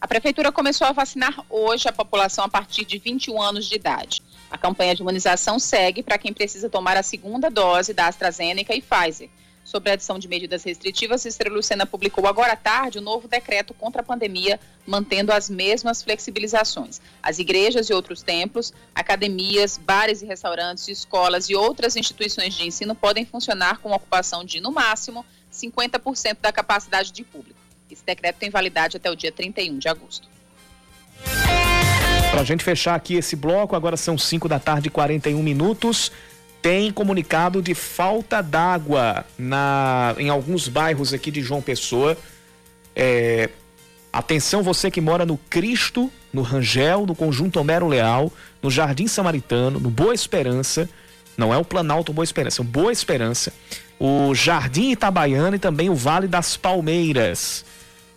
A 0.00 0.06
prefeitura 0.06 0.52
começou 0.52 0.86
a 0.86 0.92
vacinar 0.92 1.44
hoje 1.50 1.88
a 1.88 1.92
população 1.92 2.44
a 2.44 2.48
partir 2.48 2.84
de 2.84 2.98
21 2.98 3.42
anos 3.42 3.66
de 3.66 3.74
idade. 3.74 4.22
A 4.48 4.56
campanha 4.56 4.94
de 4.94 5.02
imunização 5.02 5.58
segue 5.58 6.04
para 6.04 6.16
quem 6.16 6.32
precisa 6.32 6.70
tomar 6.70 6.96
a 6.96 7.02
segunda 7.02 7.50
dose 7.50 7.92
da 7.92 8.06
AstraZeneca 8.06 8.72
e 8.76 8.80
Pfizer. 8.80 9.28
Sobre 9.64 9.90
a 9.90 9.94
adição 9.94 10.16
de 10.16 10.28
medidas 10.28 10.62
restritivas, 10.62 11.22
Cícero 11.22 11.52
Lucena 11.52 11.84
publicou 11.84 12.28
agora 12.28 12.52
à 12.52 12.56
tarde 12.56 12.98
o 12.98 13.00
um 13.00 13.04
novo 13.04 13.26
decreto 13.26 13.74
contra 13.74 14.00
a 14.00 14.04
pandemia, 14.04 14.58
mantendo 14.86 15.32
as 15.32 15.50
mesmas 15.50 16.00
flexibilizações. 16.00 17.00
As 17.20 17.40
igrejas 17.40 17.90
e 17.90 17.92
outros 17.92 18.22
templos, 18.22 18.72
academias, 18.94 19.76
bares 19.76 20.22
e 20.22 20.26
restaurantes, 20.26 20.86
escolas 20.86 21.50
e 21.50 21.56
outras 21.56 21.96
instituições 21.96 22.54
de 22.54 22.64
ensino 22.64 22.94
podem 22.94 23.26
funcionar 23.26 23.78
com 23.78 23.90
ocupação 23.90 24.44
de, 24.44 24.60
no 24.60 24.70
máximo, 24.70 25.26
50% 25.52 26.38
da 26.40 26.52
capacidade 26.52 27.10
de 27.12 27.24
público. 27.24 27.67
Esse 27.90 28.04
decreto 28.04 28.36
tem 28.36 28.50
validade 28.50 28.96
até 28.96 29.10
o 29.10 29.16
dia 29.16 29.32
31 29.32 29.78
de 29.78 29.88
agosto. 29.88 30.28
Para 32.30 32.42
a 32.42 32.44
gente 32.44 32.62
fechar 32.62 32.94
aqui 32.94 33.14
esse 33.14 33.34
bloco, 33.34 33.74
agora 33.74 33.96
são 33.96 34.18
5 34.18 34.48
da 34.48 34.58
tarde 34.58 34.88
e 34.88 34.90
41 34.90 35.42
minutos. 35.42 36.12
Tem 36.60 36.92
comunicado 36.92 37.62
de 37.62 37.74
falta 37.74 38.42
d'água 38.42 39.24
na 39.38 40.14
em 40.18 40.28
alguns 40.28 40.68
bairros 40.68 41.14
aqui 41.14 41.30
de 41.30 41.40
João 41.40 41.62
Pessoa. 41.62 42.16
É, 42.94 43.48
atenção, 44.12 44.62
você 44.62 44.90
que 44.90 45.00
mora 45.00 45.24
no 45.24 45.38
Cristo, 45.48 46.12
no 46.32 46.42
Rangel, 46.42 47.06
no 47.06 47.14
Conjunto 47.14 47.58
Homero 47.58 47.86
Leal, 47.86 48.30
no 48.62 48.70
Jardim 48.70 49.06
Samaritano, 49.06 49.80
no 49.80 49.90
Boa 49.90 50.14
Esperança. 50.14 50.88
Não 51.36 51.54
é 51.54 51.56
o 51.56 51.64
Planalto 51.64 52.12
Boa 52.12 52.24
Esperança, 52.24 52.60
é 52.60 52.64
o 52.64 52.66
Boa 52.66 52.92
Esperança. 52.92 53.52
O 53.98 54.34
Jardim 54.34 54.90
Itabaiana 54.90 55.56
e 55.56 55.58
também 55.58 55.88
o 55.88 55.94
Vale 55.94 56.26
das 56.26 56.56
Palmeiras. 56.56 57.64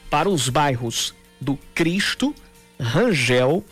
para 0.09 0.29
os 0.29 0.49
bairros 0.49 1.15
do 1.39 1.57
Cristo, 1.73 2.35
Rangel, 2.79 3.63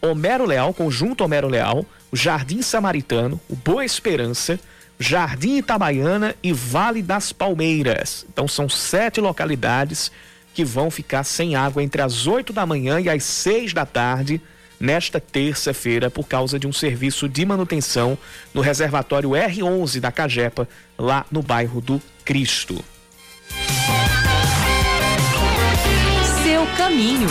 Homero 0.00 0.46
Leal, 0.46 0.72
Conjunto 0.72 1.22
Homero 1.22 1.48
Leal, 1.48 1.84
o 2.10 2.16
Jardim 2.16 2.62
Samaritano, 2.62 3.40
o 3.48 3.54
Boa 3.54 3.84
Esperança, 3.84 4.58
Jardim 5.02 5.56
Itabaiana 5.56 6.36
e 6.42 6.52
Vale 6.52 7.02
das 7.02 7.32
Palmeiras. 7.32 8.24
Então 8.32 8.46
são 8.46 8.68
sete 8.68 9.20
localidades 9.20 10.12
que 10.54 10.64
vão 10.64 10.92
ficar 10.92 11.24
sem 11.24 11.56
água 11.56 11.82
entre 11.82 12.00
as 12.00 12.28
8 12.28 12.52
da 12.52 12.64
manhã 12.64 13.00
e 13.00 13.08
as 13.08 13.24
6 13.24 13.74
da 13.74 13.84
tarde 13.84 14.40
nesta 14.78 15.20
terça-feira 15.20 16.08
por 16.08 16.28
causa 16.28 16.56
de 16.56 16.68
um 16.68 16.72
serviço 16.72 17.28
de 17.28 17.44
manutenção 17.44 18.16
no 18.54 18.60
reservatório 18.60 19.30
R11 19.30 19.98
da 19.98 20.12
Cagepa, 20.12 20.68
lá 20.96 21.26
no 21.30 21.42
bairro 21.42 21.80
do 21.80 22.00
Cristo. 22.24 22.84
Seu 26.44 26.64
caminho. 26.76 27.28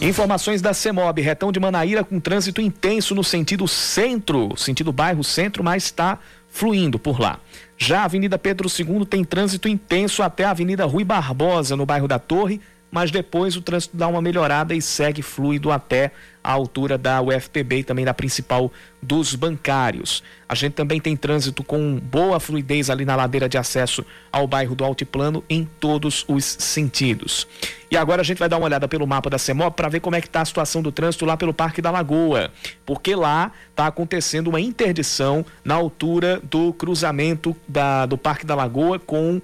Informações 0.00 0.62
da 0.62 0.72
CEMOB, 0.72 1.20
retão 1.20 1.50
de 1.50 1.58
Manaíra 1.58 2.04
com 2.04 2.20
trânsito 2.20 2.60
intenso 2.60 3.16
no 3.16 3.24
sentido 3.24 3.66
centro, 3.66 4.56
sentido 4.56 4.92
bairro 4.92 5.24
centro, 5.24 5.64
mas 5.64 5.84
está 5.84 6.20
fluindo 6.48 7.00
por 7.00 7.20
lá. 7.20 7.40
Já 7.76 8.02
a 8.02 8.04
Avenida 8.04 8.38
Pedro 8.38 8.68
II 8.68 9.04
tem 9.04 9.24
trânsito 9.24 9.68
intenso 9.68 10.22
até 10.22 10.44
a 10.44 10.50
Avenida 10.50 10.86
Rui 10.86 11.02
Barbosa, 11.02 11.74
no 11.74 11.84
bairro 11.84 12.06
da 12.06 12.18
Torre, 12.18 12.60
mas 12.90 13.10
depois 13.10 13.56
o 13.56 13.60
trânsito 13.60 13.96
dá 13.96 14.08
uma 14.08 14.22
melhorada 14.22 14.74
e 14.74 14.80
segue 14.80 15.22
fluido 15.22 15.70
até 15.70 16.12
a 16.42 16.52
altura 16.52 16.96
da 16.96 17.20
UFPB 17.20 17.80
e 17.80 17.84
também 17.84 18.04
da 18.04 18.14
principal 18.14 18.72
dos 19.02 19.34
bancários. 19.34 20.22
A 20.48 20.54
gente 20.54 20.72
também 20.72 20.98
tem 20.98 21.14
trânsito 21.14 21.62
com 21.62 21.96
boa 21.96 22.40
fluidez 22.40 22.88
ali 22.88 23.04
na 23.04 23.14
ladeira 23.14 23.48
de 23.48 23.58
acesso 23.58 24.04
ao 24.32 24.46
bairro 24.46 24.74
do 24.74 24.82
Altiplano 24.82 25.44
em 25.50 25.68
todos 25.78 26.24
os 26.26 26.44
sentidos. 26.44 27.46
E 27.90 27.96
agora 27.96 28.22
a 28.22 28.24
gente 28.24 28.38
vai 28.38 28.48
dar 28.48 28.56
uma 28.56 28.64
olhada 28.64 28.88
pelo 28.88 29.06
mapa 29.06 29.28
da 29.28 29.36
CEMOB 29.36 29.76
para 29.76 29.90
ver 29.90 30.00
como 30.00 30.16
é 30.16 30.20
que 30.20 30.26
está 30.26 30.40
a 30.40 30.44
situação 30.44 30.80
do 30.80 30.90
trânsito 30.90 31.26
lá 31.26 31.36
pelo 31.36 31.52
Parque 31.52 31.82
da 31.82 31.90
Lagoa, 31.90 32.50
porque 32.86 33.14
lá 33.14 33.52
está 33.70 33.86
acontecendo 33.86 34.48
uma 34.48 34.60
interdição 34.60 35.44
na 35.62 35.74
altura 35.74 36.40
do 36.50 36.72
cruzamento 36.72 37.54
da, 37.66 38.06
do 38.06 38.16
Parque 38.16 38.46
da 38.46 38.54
Lagoa 38.54 38.98
com 38.98 39.40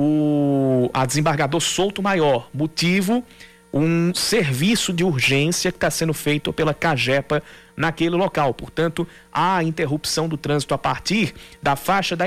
o 0.00 0.88
a 0.94 1.04
desembargador 1.04 1.60
Solto 1.60 2.00
Maior. 2.00 2.48
Motivo 2.54 3.24
um 3.72 4.14
serviço 4.14 4.92
de 4.92 5.02
urgência 5.02 5.72
que 5.72 5.76
está 5.76 5.90
sendo 5.90 6.14
feito 6.14 6.52
pela 6.52 6.72
Cagepa 6.72 7.42
naquele 7.76 8.14
local. 8.14 8.54
Portanto, 8.54 9.06
há 9.32 9.62
interrupção 9.62 10.28
do 10.28 10.36
trânsito 10.36 10.72
a 10.72 10.78
partir 10.78 11.34
da 11.60 11.74
faixa, 11.74 12.16
da, 12.16 12.26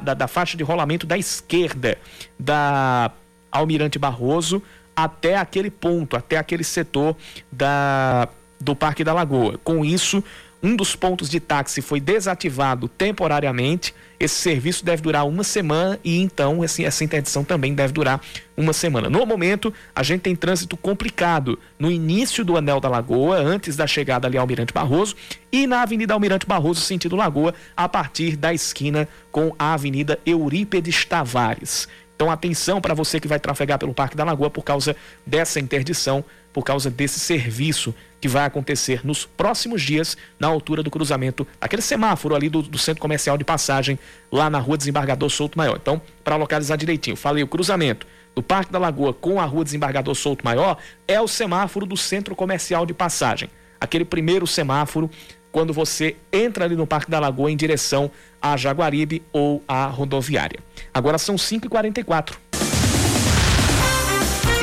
da, 0.00 0.14
da 0.14 0.26
faixa 0.26 0.56
de 0.56 0.64
rolamento 0.64 1.06
da 1.06 1.18
esquerda 1.18 1.98
da 2.38 3.12
Almirante 3.52 3.98
Barroso 3.98 4.62
até 4.96 5.36
aquele 5.36 5.70
ponto, 5.70 6.16
até 6.16 6.38
aquele 6.38 6.64
setor 6.64 7.14
da, 7.52 8.28
do 8.58 8.74
Parque 8.74 9.04
da 9.04 9.12
Lagoa. 9.12 9.58
Com 9.62 9.84
isso, 9.84 10.24
um 10.62 10.76
dos 10.76 10.94
pontos 10.94 11.30
de 11.30 11.40
táxi 11.40 11.80
foi 11.80 12.00
desativado 12.00 12.88
temporariamente. 12.88 13.94
Esse 14.18 14.34
serviço 14.34 14.84
deve 14.84 15.00
durar 15.00 15.26
uma 15.26 15.42
semana 15.42 15.98
e 16.04 16.20
então 16.20 16.62
assim, 16.62 16.84
essa 16.84 17.02
interdição 17.02 17.42
também 17.42 17.74
deve 17.74 17.92
durar 17.92 18.20
uma 18.56 18.74
semana. 18.74 19.08
No 19.08 19.24
momento, 19.24 19.72
a 19.94 20.02
gente 20.02 20.20
tem 20.20 20.36
trânsito 20.36 20.76
complicado 20.76 21.58
no 21.78 21.90
início 21.90 22.44
do 22.44 22.56
Anel 22.56 22.78
da 22.78 22.88
Lagoa, 22.88 23.38
antes 23.38 23.74
da 23.74 23.86
chegada 23.86 24.26
ali 24.26 24.36
ao 24.36 24.42
Almirante 24.42 24.74
Barroso, 24.74 25.16
e 25.50 25.66
na 25.66 25.80
Avenida 25.80 26.12
Almirante 26.12 26.46
Barroso, 26.46 26.82
sentido 26.82 27.16
Lagoa, 27.16 27.54
a 27.74 27.88
partir 27.88 28.36
da 28.36 28.52
esquina 28.52 29.08
com 29.32 29.54
a 29.58 29.72
Avenida 29.72 30.18
Eurípedes 30.26 31.06
Tavares. 31.06 31.88
Então, 32.14 32.30
atenção 32.30 32.82
para 32.82 32.92
você 32.92 33.18
que 33.18 33.26
vai 33.26 33.40
trafegar 33.40 33.78
pelo 33.78 33.94
Parque 33.94 34.14
da 34.14 34.24
Lagoa 34.24 34.50
por 34.50 34.62
causa 34.62 34.94
dessa 35.24 35.58
interdição, 35.58 36.22
por 36.52 36.62
causa 36.62 36.90
desse 36.90 37.18
serviço 37.18 37.94
que 38.20 38.28
vai 38.28 38.44
acontecer 38.44 39.00
nos 39.04 39.24
próximos 39.24 39.82
dias 39.82 40.16
na 40.38 40.46
altura 40.46 40.82
do 40.82 40.90
cruzamento, 40.90 41.46
aquele 41.60 41.82
semáforo 41.82 42.34
ali 42.34 42.48
do, 42.48 42.62
do 42.62 42.78
centro 42.78 43.00
comercial 43.00 43.38
de 43.38 43.44
passagem, 43.44 43.98
lá 44.30 44.50
na 44.50 44.58
rua 44.58 44.76
Desembargador 44.76 45.30
Souto 45.30 45.56
Maior. 45.56 45.78
Então, 45.80 46.00
para 46.22 46.36
localizar 46.36 46.76
direitinho, 46.76 47.16
falei 47.16 47.42
o 47.42 47.46
cruzamento 47.48 48.06
do 48.34 48.42
Parque 48.42 48.72
da 48.72 48.78
Lagoa 48.78 49.12
com 49.12 49.40
a 49.40 49.44
rua 49.44 49.64
Desembargador 49.64 50.14
Souto 50.14 50.44
Maior 50.44 50.76
é 51.08 51.20
o 51.20 51.26
semáforo 51.26 51.86
do 51.86 51.96
centro 51.96 52.36
comercial 52.36 52.86
de 52.86 52.94
passagem. 52.94 53.48
Aquele 53.80 54.04
primeiro 54.04 54.46
semáforo 54.46 55.10
quando 55.50 55.72
você 55.72 56.16
entra 56.32 56.64
ali 56.64 56.76
no 56.76 56.86
Parque 56.86 57.10
da 57.10 57.18
Lagoa 57.18 57.50
em 57.50 57.56
direção 57.56 58.10
a 58.40 58.56
Jaguaribe 58.56 59.22
ou 59.32 59.62
à 59.66 59.86
rodoviária. 59.86 60.60
Agora 60.94 61.18
são 61.18 61.34
5h44. 61.34 62.49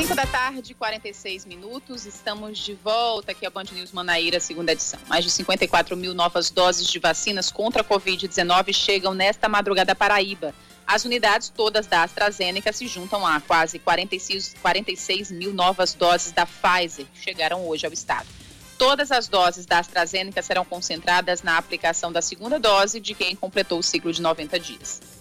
5 0.08 0.16
da 0.16 0.26
tarde, 0.26 0.74
46 0.74 1.44
minutos. 1.44 2.06
Estamos 2.06 2.58
de 2.60 2.74
volta 2.76 3.34
aqui 3.34 3.46
a 3.46 3.50
Band 3.50 3.66
News 3.74 3.92
Manaíra, 3.92 4.40
segunda 4.40 4.72
edição. 4.72 4.98
Mais 5.06 5.26
de 5.26 5.30
54 5.30 5.98
mil 5.98 6.14
novas 6.14 6.50
doses 6.50 6.88
de 6.88 6.98
vacinas 6.98 7.52
contra 7.52 7.82
a 7.82 7.86
Covid-19 7.86 8.74
chegam 8.74 9.14
nesta 9.14 9.50
madrugada 9.50 9.94
Paraíba. 9.94 10.56
As 10.88 11.04
unidades 11.04 11.50
todas 11.50 11.88
da 11.88 12.04
AstraZeneca 12.04 12.72
se 12.72 12.88
juntam 12.88 13.28
a 13.28 13.42
quase 13.42 13.80
46, 13.80 14.56
46 14.62 15.30
mil 15.32 15.54
novas 15.54 15.94
doses 15.94 16.32
da 16.32 16.46
Pfizer 16.46 17.06
que 17.14 17.22
chegaram 17.22 17.68
hoje 17.68 17.86
ao 17.86 17.92
estado. 17.92 18.30
Todas 18.78 19.12
as 19.12 19.28
doses 19.28 19.66
da 19.66 19.80
AstraZeneca 19.80 20.42
serão 20.42 20.64
concentradas 20.64 21.44
na 21.44 21.58
aplicação 21.58 22.14
da 22.14 22.22
segunda 22.22 22.58
dose 22.58 23.02
de 23.02 23.14
quem 23.14 23.36
completou 23.36 23.80
o 23.80 23.84
ciclo 23.84 24.14
de 24.14 24.22
90 24.22 24.58
dias. 24.58 25.17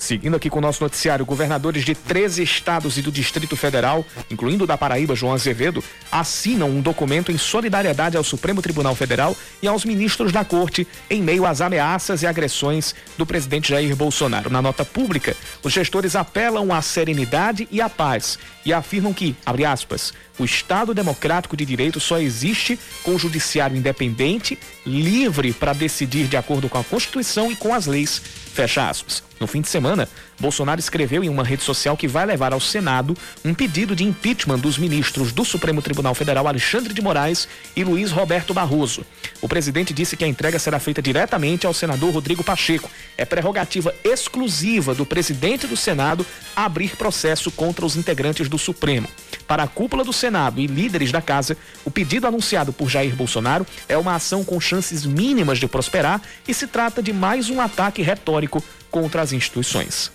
Seguindo 0.00 0.34
aqui 0.34 0.48
com 0.48 0.58
o 0.58 0.62
nosso 0.62 0.82
noticiário, 0.82 1.26
governadores 1.26 1.84
de 1.84 1.94
13 1.94 2.42
estados 2.42 2.96
e 2.96 3.02
do 3.02 3.12
Distrito 3.12 3.54
Federal, 3.54 4.02
incluindo 4.30 4.66
da 4.66 4.78
Paraíba, 4.78 5.14
João 5.14 5.34
Azevedo, 5.34 5.84
assinam 6.10 6.70
um 6.70 6.80
documento 6.80 7.30
em 7.30 7.36
solidariedade 7.36 8.16
ao 8.16 8.24
Supremo 8.24 8.62
Tribunal 8.62 8.94
Federal 8.94 9.36
e 9.62 9.68
aos 9.68 9.84
ministros 9.84 10.32
da 10.32 10.42
Corte 10.42 10.88
em 11.10 11.22
meio 11.22 11.44
às 11.44 11.60
ameaças 11.60 12.22
e 12.22 12.26
agressões 12.26 12.94
do 13.18 13.26
presidente 13.26 13.68
Jair 13.68 13.94
Bolsonaro. 13.94 14.48
Na 14.48 14.62
nota 14.62 14.86
pública, 14.86 15.36
os 15.62 15.70
gestores 15.70 16.16
apelam 16.16 16.72
à 16.72 16.80
serenidade 16.80 17.68
e 17.70 17.82
à 17.82 17.90
paz 17.90 18.38
e 18.64 18.72
afirmam 18.72 19.12
que, 19.12 19.36
abre 19.44 19.66
aspas, 19.66 20.14
o 20.38 20.46
Estado 20.46 20.94
Democrático 20.94 21.54
de 21.54 21.66
Direito 21.66 22.00
só 22.00 22.18
existe 22.18 22.80
com 23.02 23.14
o 23.14 23.18
judiciário 23.18 23.76
independente, 23.76 24.58
livre 24.86 25.52
para 25.52 25.74
decidir 25.74 26.26
de 26.26 26.38
acordo 26.38 26.70
com 26.70 26.78
a 26.78 26.84
Constituição 26.84 27.52
e 27.52 27.56
com 27.56 27.74
as 27.74 27.84
leis 27.84 28.22
Fecha 28.54 28.88
aspas. 28.88 29.29
No 29.40 29.46
fim 29.46 29.62
de 29.62 29.70
semana, 29.70 30.06
Bolsonaro 30.38 30.78
escreveu 30.78 31.24
em 31.24 31.30
uma 31.30 31.42
rede 31.42 31.62
social 31.62 31.96
que 31.96 32.06
vai 32.06 32.26
levar 32.26 32.52
ao 32.52 32.60
Senado 32.60 33.16
um 33.42 33.54
pedido 33.54 33.96
de 33.96 34.04
impeachment 34.04 34.58
dos 34.58 34.76
ministros 34.76 35.32
do 35.32 35.46
Supremo 35.46 35.80
Tribunal 35.80 36.14
Federal 36.14 36.46
Alexandre 36.46 36.92
de 36.92 37.00
Moraes 37.00 37.48
e 37.74 37.82
Luiz 37.82 38.10
Roberto 38.10 38.52
Barroso. 38.52 39.02
O 39.40 39.48
presidente 39.48 39.94
disse 39.94 40.14
que 40.14 40.24
a 40.24 40.28
entrega 40.28 40.58
será 40.58 40.78
feita 40.78 41.00
diretamente 41.00 41.66
ao 41.66 41.72
senador 41.72 42.12
Rodrigo 42.12 42.44
Pacheco. 42.44 42.90
É 43.16 43.24
prerrogativa 43.24 43.94
exclusiva 44.04 44.94
do 44.94 45.06
presidente 45.06 45.66
do 45.66 45.76
Senado 45.76 46.26
abrir 46.54 46.94
processo 46.94 47.50
contra 47.50 47.86
os 47.86 47.96
integrantes 47.96 48.46
do 48.46 48.58
Supremo. 48.58 49.08
Para 49.48 49.62
a 49.62 49.68
cúpula 49.68 50.04
do 50.04 50.12
Senado 50.12 50.60
e 50.60 50.66
líderes 50.66 51.10
da 51.10 51.22
casa, 51.22 51.56
o 51.82 51.90
pedido 51.90 52.26
anunciado 52.26 52.74
por 52.74 52.90
Jair 52.90 53.16
Bolsonaro 53.16 53.66
é 53.88 53.96
uma 53.96 54.14
ação 54.14 54.44
com 54.44 54.60
chances 54.60 55.06
mínimas 55.06 55.58
de 55.58 55.66
prosperar 55.66 56.20
e 56.46 56.52
se 56.52 56.66
trata 56.66 57.02
de 57.02 57.10
mais 57.10 57.48
um 57.48 57.58
ataque 57.58 58.02
retórico 58.02 58.62
contra 58.90 59.22
as 59.22 59.32
instituições. 59.32 60.10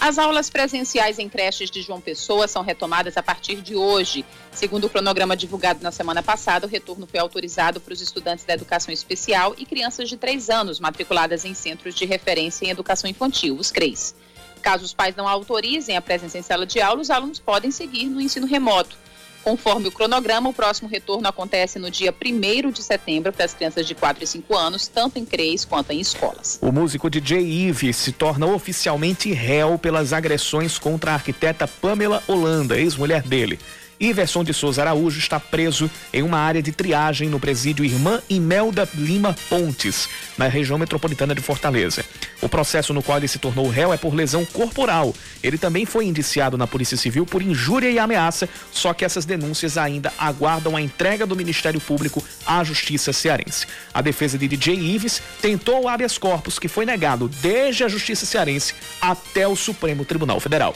As 0.00 0.16
aulas 0.16 0.48
presenciais 0.48 1.18
em 1.18 1.28
creches 1.28 1.70
de 1.70 1.82
João 1.82 2.00
Pessoa 2.00 2.48
são 2.48 2.62
retomadas 2.62 3.18
a 3.18 3.22
partir 3.22 3.56
de 3.56 3.76
hoje. 3.76 4.24
Segundo 4.50 4.86
o 4.86 4.88
cronograma 4.88 5.36
divulgado 5.36 5.82
na 5.82 5.90
semana 5.90 6.22
passada, 6.22 6.66
o 6.66 6.70
retorno 6.70 7.06
foi 7.06 7.20
autorizado 7.20 7.82
para 7.82 7.92
os 7.92 8.00
estudantes 8.00 8.46
da 8.46 8.54
educação 8.54 8.94
especial 8.94 9.54
e 9.58 9.66
crianças 9.66 10.08
de 10.08 10.16
3 10.16 10.48
anos 10.48 10.80
matriculadas 10.80 11.44
em 11.44 11.52
centros 11.52 11.94
de 11.94 12.06
referência 12.06 12.64
em 12.64 12.70
educação 12.70 13.10
infantil, 13.10 13.56
os 13.56 13.70
CREs. 13.70 14.14
Caso 14.62 14.86
os 14.86 14.94
pais 14.94 15.14
não 15.14 15.28
autorizem 15.28 15.98
a 15.98 16.00
presença 16.00 16.38
em 16.38 16.42
sala 16.42 16.64
de 16.64 16.80
aula, 16.80 17.02
os 17.02 17.10
alunos 17.10 17.38
podem 17.38 17.70
seguir 17.70 18.06
no 18.06 18.22
ensino 18.22 18.46
remoto. 18.46 18.96
Conforme 19.42 19.88
o 19.88 19.92
cronograma, 19.92 20.50
o 20.50 20.52
próximo 20.52 20.88
retorno 20.88 21.26
acontece 21.26 21.78
no 21.78 21.90
dia 21.90 22.14
1 22.14 22.70
de 22.70 22.82
setembro 22.82 23.32
para 23.32 23.44
as 23.44 23.54
crianças 23.54 23.86
de 23.86 23.94
4 23.94 24.22
e 24.22 24.26
5 24.26 24.56
anos, 24.56 24.86
tanto 24.86 25.18
em 25.18 25.24
CREs 25.24 25.64
quanto 25.64 25.90
em 25.90 26.00
escolas. 26.00 26.58
O 26.60 26.70
músico 26.70 27.08
DJ 27.08 27.40
Ives 27.40 27.96
se 27.96 28.12
torna 28.12 28.46
oficialmente 28.46 29.32
réu 29.32 29.78
pelas 29.78 30.12
agressões 30.12 30.78
contra 30.78 31.12
a 31.12 31.14
arquiteta 31.14 31.66
Pamela 31.66 32.22
Holanda, 32.28 32.78
ex-mulher 32.78 33.22
dele. 33.22 33.58
Iverson 34.00 34.42
de 34.42 34.54
Souza 34.54 34.80
Araújo 34.80 35.18
está 35.18 35.38
preso 35.38 35.90
em 36.10 36.22
uma 36.22 36.38
área 36.38 36.62
de 36.62 36.72
triagem 36.72 37.28
no 37.28 37.38
presídio 37.38 37.84
Irmã 37.84 38.22
Imelda 38.30 38.88
Lima 38.94 39.36
Pontes, 39.50 40.08
na 40.38 40.48
região 40.48 40.78
metropolitana 40.78 41.34
de 41.34 41.42
Fortaleza. 41.42 42.02
O 42.40 42.48
processo 42.48 42.94
no 42.94 43.02
qual 43.02 43.18
ele 43.18 43.28
se 43.28 43.38
tornou 43.38 43.68
réu 43.68 43.92
é 43.92 43.98
por 43.98 44.14
lesão 44.14 44.42
corporal. 44.46 45.14
Ele 45.42 45.58
também 45.58 45.84
foi 45.84 46.06
indiciado 46.06 46.56
na 46.56 46.66
Polícia 46.66 46.96
Civil 46.96 47.26
por 47.26 47.42
injúria 47.42 47.90
e 47.90 47.98
ameaça, 47.98 48.48
só 48.72 48.94
que 48.94 49.04
essas 49.04 49.26
denúncias 49.26 49.76
ainda 49.76 50.10
aguardam 50.18 50.74
a 50.74 50.80
entrega 50.80 51.26
do 51.26 51.36
Ministério 51.36 51.80
Público 51.80 52.24
à 52.46 52.64
Justiça 52.64 53.12
Cearense. 53.12 53.66
A 53.92 54.00
defesa 54.00 54.38
de 54.38 54.48
DJ 54.48 54.76
Ives 54.76 55.20
tentou 55.42 55.84
o 55.84 55.88
habeas 55.88 56.16
corpus 56.16 56.58
que 56.58 56.68
foi 56.68 56.86
negado 56.86 57.28
desde 57.28 57.84
a 57.84 57.88
Justiça 57.88 58.24
Cearense 58.24 58.74
até 58.98 59.46
o 59.46 59.54
Supremo 59.54 60.06
Tribunal 60.06 60.40
Federal. 60.40 60.74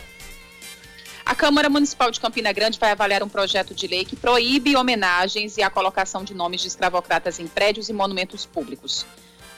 A 1.26 1.34
Câmara 1.34 1.70
Municipal 1.70 2.10
de 2.10 2.20
Campina 2.20 2.52
Grande 2.52 2.78
vai 2.78 2.90
avaliar 2.90 3.22
um 3.22 3.28
projeto 3.28 3.74
de 3.74 3.86
lei 3.86 4.04
que 4.04 4.14
proíbe 4.14 4.76
homenagens 4.76 5.56
e 5.56 5.62
a 5.62 5.70
colocação 5.70 6.22
de 6.22 6.34
nomes 6.34 6.60
de 6.60 6.68
escravocratas 6.68 7.40
em 7.40 7.46
prédios 7.46 7.88
e 7.88 7.94
monumentos 7.94 8.44
públicos. 8.44 9.06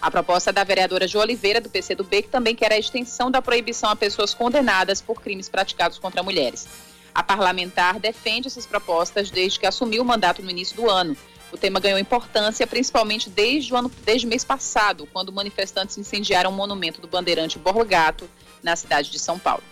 A 0.00 0.08
proposta 0.08 0.52
da 0.52 0.62
vereadora 0.62 1.08
Jo 1.08 1.18
Oliveira, 1.18 1.60
do 1.60 1.68
PCdoB, 1.68 2.22
que 2.22 2.28
também 2.28 2.54
quer 2.54 2.72
a 2.72 2.78
extensão 2.78 3.32
da 3.32 3.42
proibição 3.42 3.90
a 3.90 3.96
pessoas 3.96 4.32
condenadas 4.32 5.00
por 5.00 5.20
crimes 5.20 5.48
praticados 5.48 5.98
contra 5.98 6.22
mulheres. 6.22 6.68
A 7.12 7.22
parlamentar 7.22 7.98
defende 7.98 8.46
essas 8.46 8.64
propostas 8.64 9.28
desde 9.28 9.58
que 9.58 9.66
assumiu 9.66 10.02
o 10.02 10.06
mandato 10.06 10.42
no 10.42 10.50
início 10.50 10.76
do 10.76 10.88
ano. 10.88 11.16
O 11.50 11.56
tema 11.56 11.80
ganhou 11.80 11.98
importância 11.98 12.66
principalmente 12.66 13.28
desde 13.28 13.74
o, 13.74 13.76
ano, 13.76 13.90
desde 14.04 14.24
o 14.24 14.30
mês 14.30 14.44
passado, 14.44 15.08
quando 15.12 15.32
manifestantes 15.32 15.98
incendiaram 15.98 16.50
o 16.50 16.52
monumento 16.52 17.00
do 17.00 17.08
bandeirante 17.08 17.58
Borgato, 17.58 18.30
na 18.62 18.76
cidade 18.76 19.10
de 19.10 19.18
São 19.18 19.38
Paulo. 19.38 19.62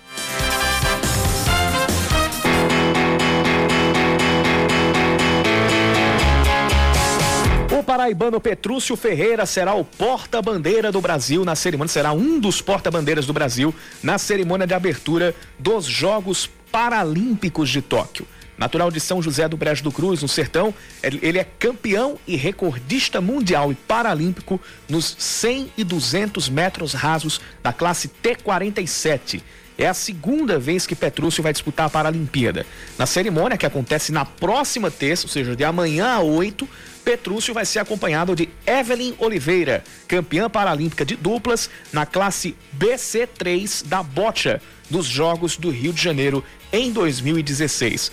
Paraibano 7.94 8.40
Petrúcio 8.40 8.96
Ferreira 8.96 9.46
será 9.46 9.72
o 9.72 9.84
porta-bandeira 9.84 10.90
do 10.90 11.00
Brasil 11.00 11.44
na 11.44 11.54
cerimônia, 11.54 11.92
será 11.92 12.12
um 12.12 12.40
dos 12.40 12.60
porta-bandeiras 12.60 13.24
do 13.24 13.32
Brasil 13.32 13.72
na 14.02 14.18
cerimônia 14.18 14.66
de 14.66 14.74
abertura 14.74 15.32
dos 15.56 15.84
Jogos 15.84 16.50
Paralímpicos 16.72 17.70
de 17.70 17.80
Tóquio. 17.80 18.26
Natural 18.58 18.90
de 18.90 18.98
São 18.98 19.22
José 19.22 19.48
do 19.48 19.56
Brejo 19.56 19.84
do 19.84 19.92
Cruz, 19.92 20.22
no 20.22 20.28
Sertão, 20.28 20.74
ele 21.04 21.38
é 21.38 21.44
campeão 21.44 22.18
e 22.26 22.34
recordista 22.34 23.20
mundial 23.20 23.70
e 23.70 23.76
paralímpico 23.76 24.60
nos 24.88 25.14
100 25.16 25.70
e 25.76 25.84
200 25.84 26.48
metros 26.48 26.94
rasos 26.94 27.40
da 27.62 27.72
classe 27.72 28.10
T47. 28.20 29.40
É 29.76 29.86
a 29.86 29.94
segunda 29.94 30.58
vez 30.58 30.86
que 30.86 30.94
Petrúcio 30.94 31.42
vai 31.42 31.52
disputar 31.52 31.86
a 31.86 31.90
Paralimpíada. 31.90 32.64
Na 32.96 33.06
cerimônia 33.06 33.58
que 33.58 33.66
acontece 33.66 34.12
na 34.12 34.24
próxima 34.24 34.90
terça, 34.90 35.26
ou 35.26 35.30
seja, 35.30 35.56
de 35.56 35.64
amanhã 35.64 36.06
a 36.06 36.20
8, 36.20 36.68
Petrúcio 37.04 37.52
vai 37.52 37.66
ser 37.66 37.80
acompanhado 37.80 38.36
de 38.36 38.48
Evelyn 38.66 39.14
Oliveira, 39.18 39.82
campeã 40.06 40.48
paralímpica 40.48 41.04
de 41.04 41.16
duplas 41.16 41.68
na 41.92 42.06
classe 42.06 42.56
BC3 42.78 43.84
da 43.86 44.02
Bocha 44.02 44.62
dos 44.88 45.06
Jogos 45.06 45.56
do 45.56 45.70
Rio 45.70 45.92
de 45.92 46.00
Janeiro 46.00 46.44
em 46.72 46.92
2016. 46.92 48.12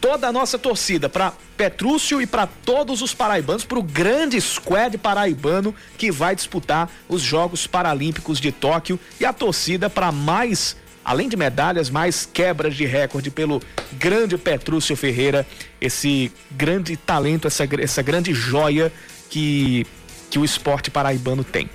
Toda 0.00 0.28
a 0.28 0.32
nossa 0.32 0.58
torcida 0.58 1.08
para 1.08 1.32
Petrúcio 1.56 2.20
e 2.20 2.26
para 2.26 2.46
todos 2.46 3.00
os 3.00 3.14
paraibanos, 3.14 3.64
para 3.64 3.78
o 3.78 3.82
grande 3.82 4.38
squad 4.40 4.98
paraibano 4.98 5.74
que 5.96 6.10
vai 6.10 6.34
disputar 6.34 6.90
os 7.08 7.22
Jogos 7.22 7.66
Paralímpicos 7.66 8.40
de 8.40 8.52
Tóquio 8.52 8.98
e 9.20 9.24
a 9.24 9.32
torcida 9.32 9.88
para 9.88 10.10
mais 10.12 10.76
além 11.04 11.28
de 11.28 11.36
medalhas, 11.36 11.90
mais 11.90 12.24
quebras 12.24 12.74
de 12.74 12.86
recorde 12.86 13.30
pelo 13.30 13.60
grande 13.92 14.38
Petrúcio 14.38 14.96
Ferreira, 14.96 15.46
esse 15.80 16.32
grande 16.50 16.96
talento, 16.96 17.46
essa, 17.46 17.68
essa 17.78 18.02
grande 18.02 18.32
joia 18.32 18.92
que, 19.28 19.86
que 20.30 20.38
o 20.38 20.44
esporte 20.44 20.90
paraibano 20.90 21.44
tem. 21.44 21.68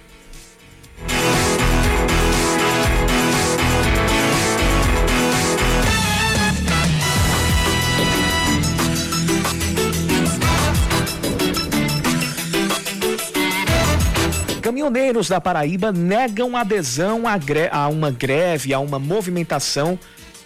Caminhoneiros 14.70 15.28
da 15.28 15.42
Paraíba 15.42 15.92
negam 15.92 16.56
adesão 16.56 17.24
a, 17.28 17.40
a, 17.72 17.88
uma 17.88 18.12
greve, 18.12 18.72
a 18.72 18.78
uma 18.78 19.00
movimentação 19.00 19.98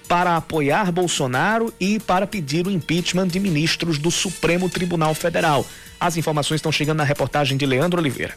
para 0.07 0.37
apoiar 0.37 0.93
Bolsonaro 0.93 1.73
e 1.77 1.99
para 1.99 2.25
pedir 2.25 2.65
o 2.65 2.71
impeachment 2.71 3.27
de 3.27 3.37
ministros 3.37 3.97
do 3.97 4.09
Supremo 4.09 4.69
Tribunal 4.69 5.13
Federal. 5.13 5.65
As 5.99 6.15
informações 6.15 6.59
estão 6.59 6.71
chegando 6.71 6.99
na 6.99 7.03
reportagem 7.03 7.57
de 7.57 7.65
Leandro 7.65 7.99
Oliveira. 7.99 8.33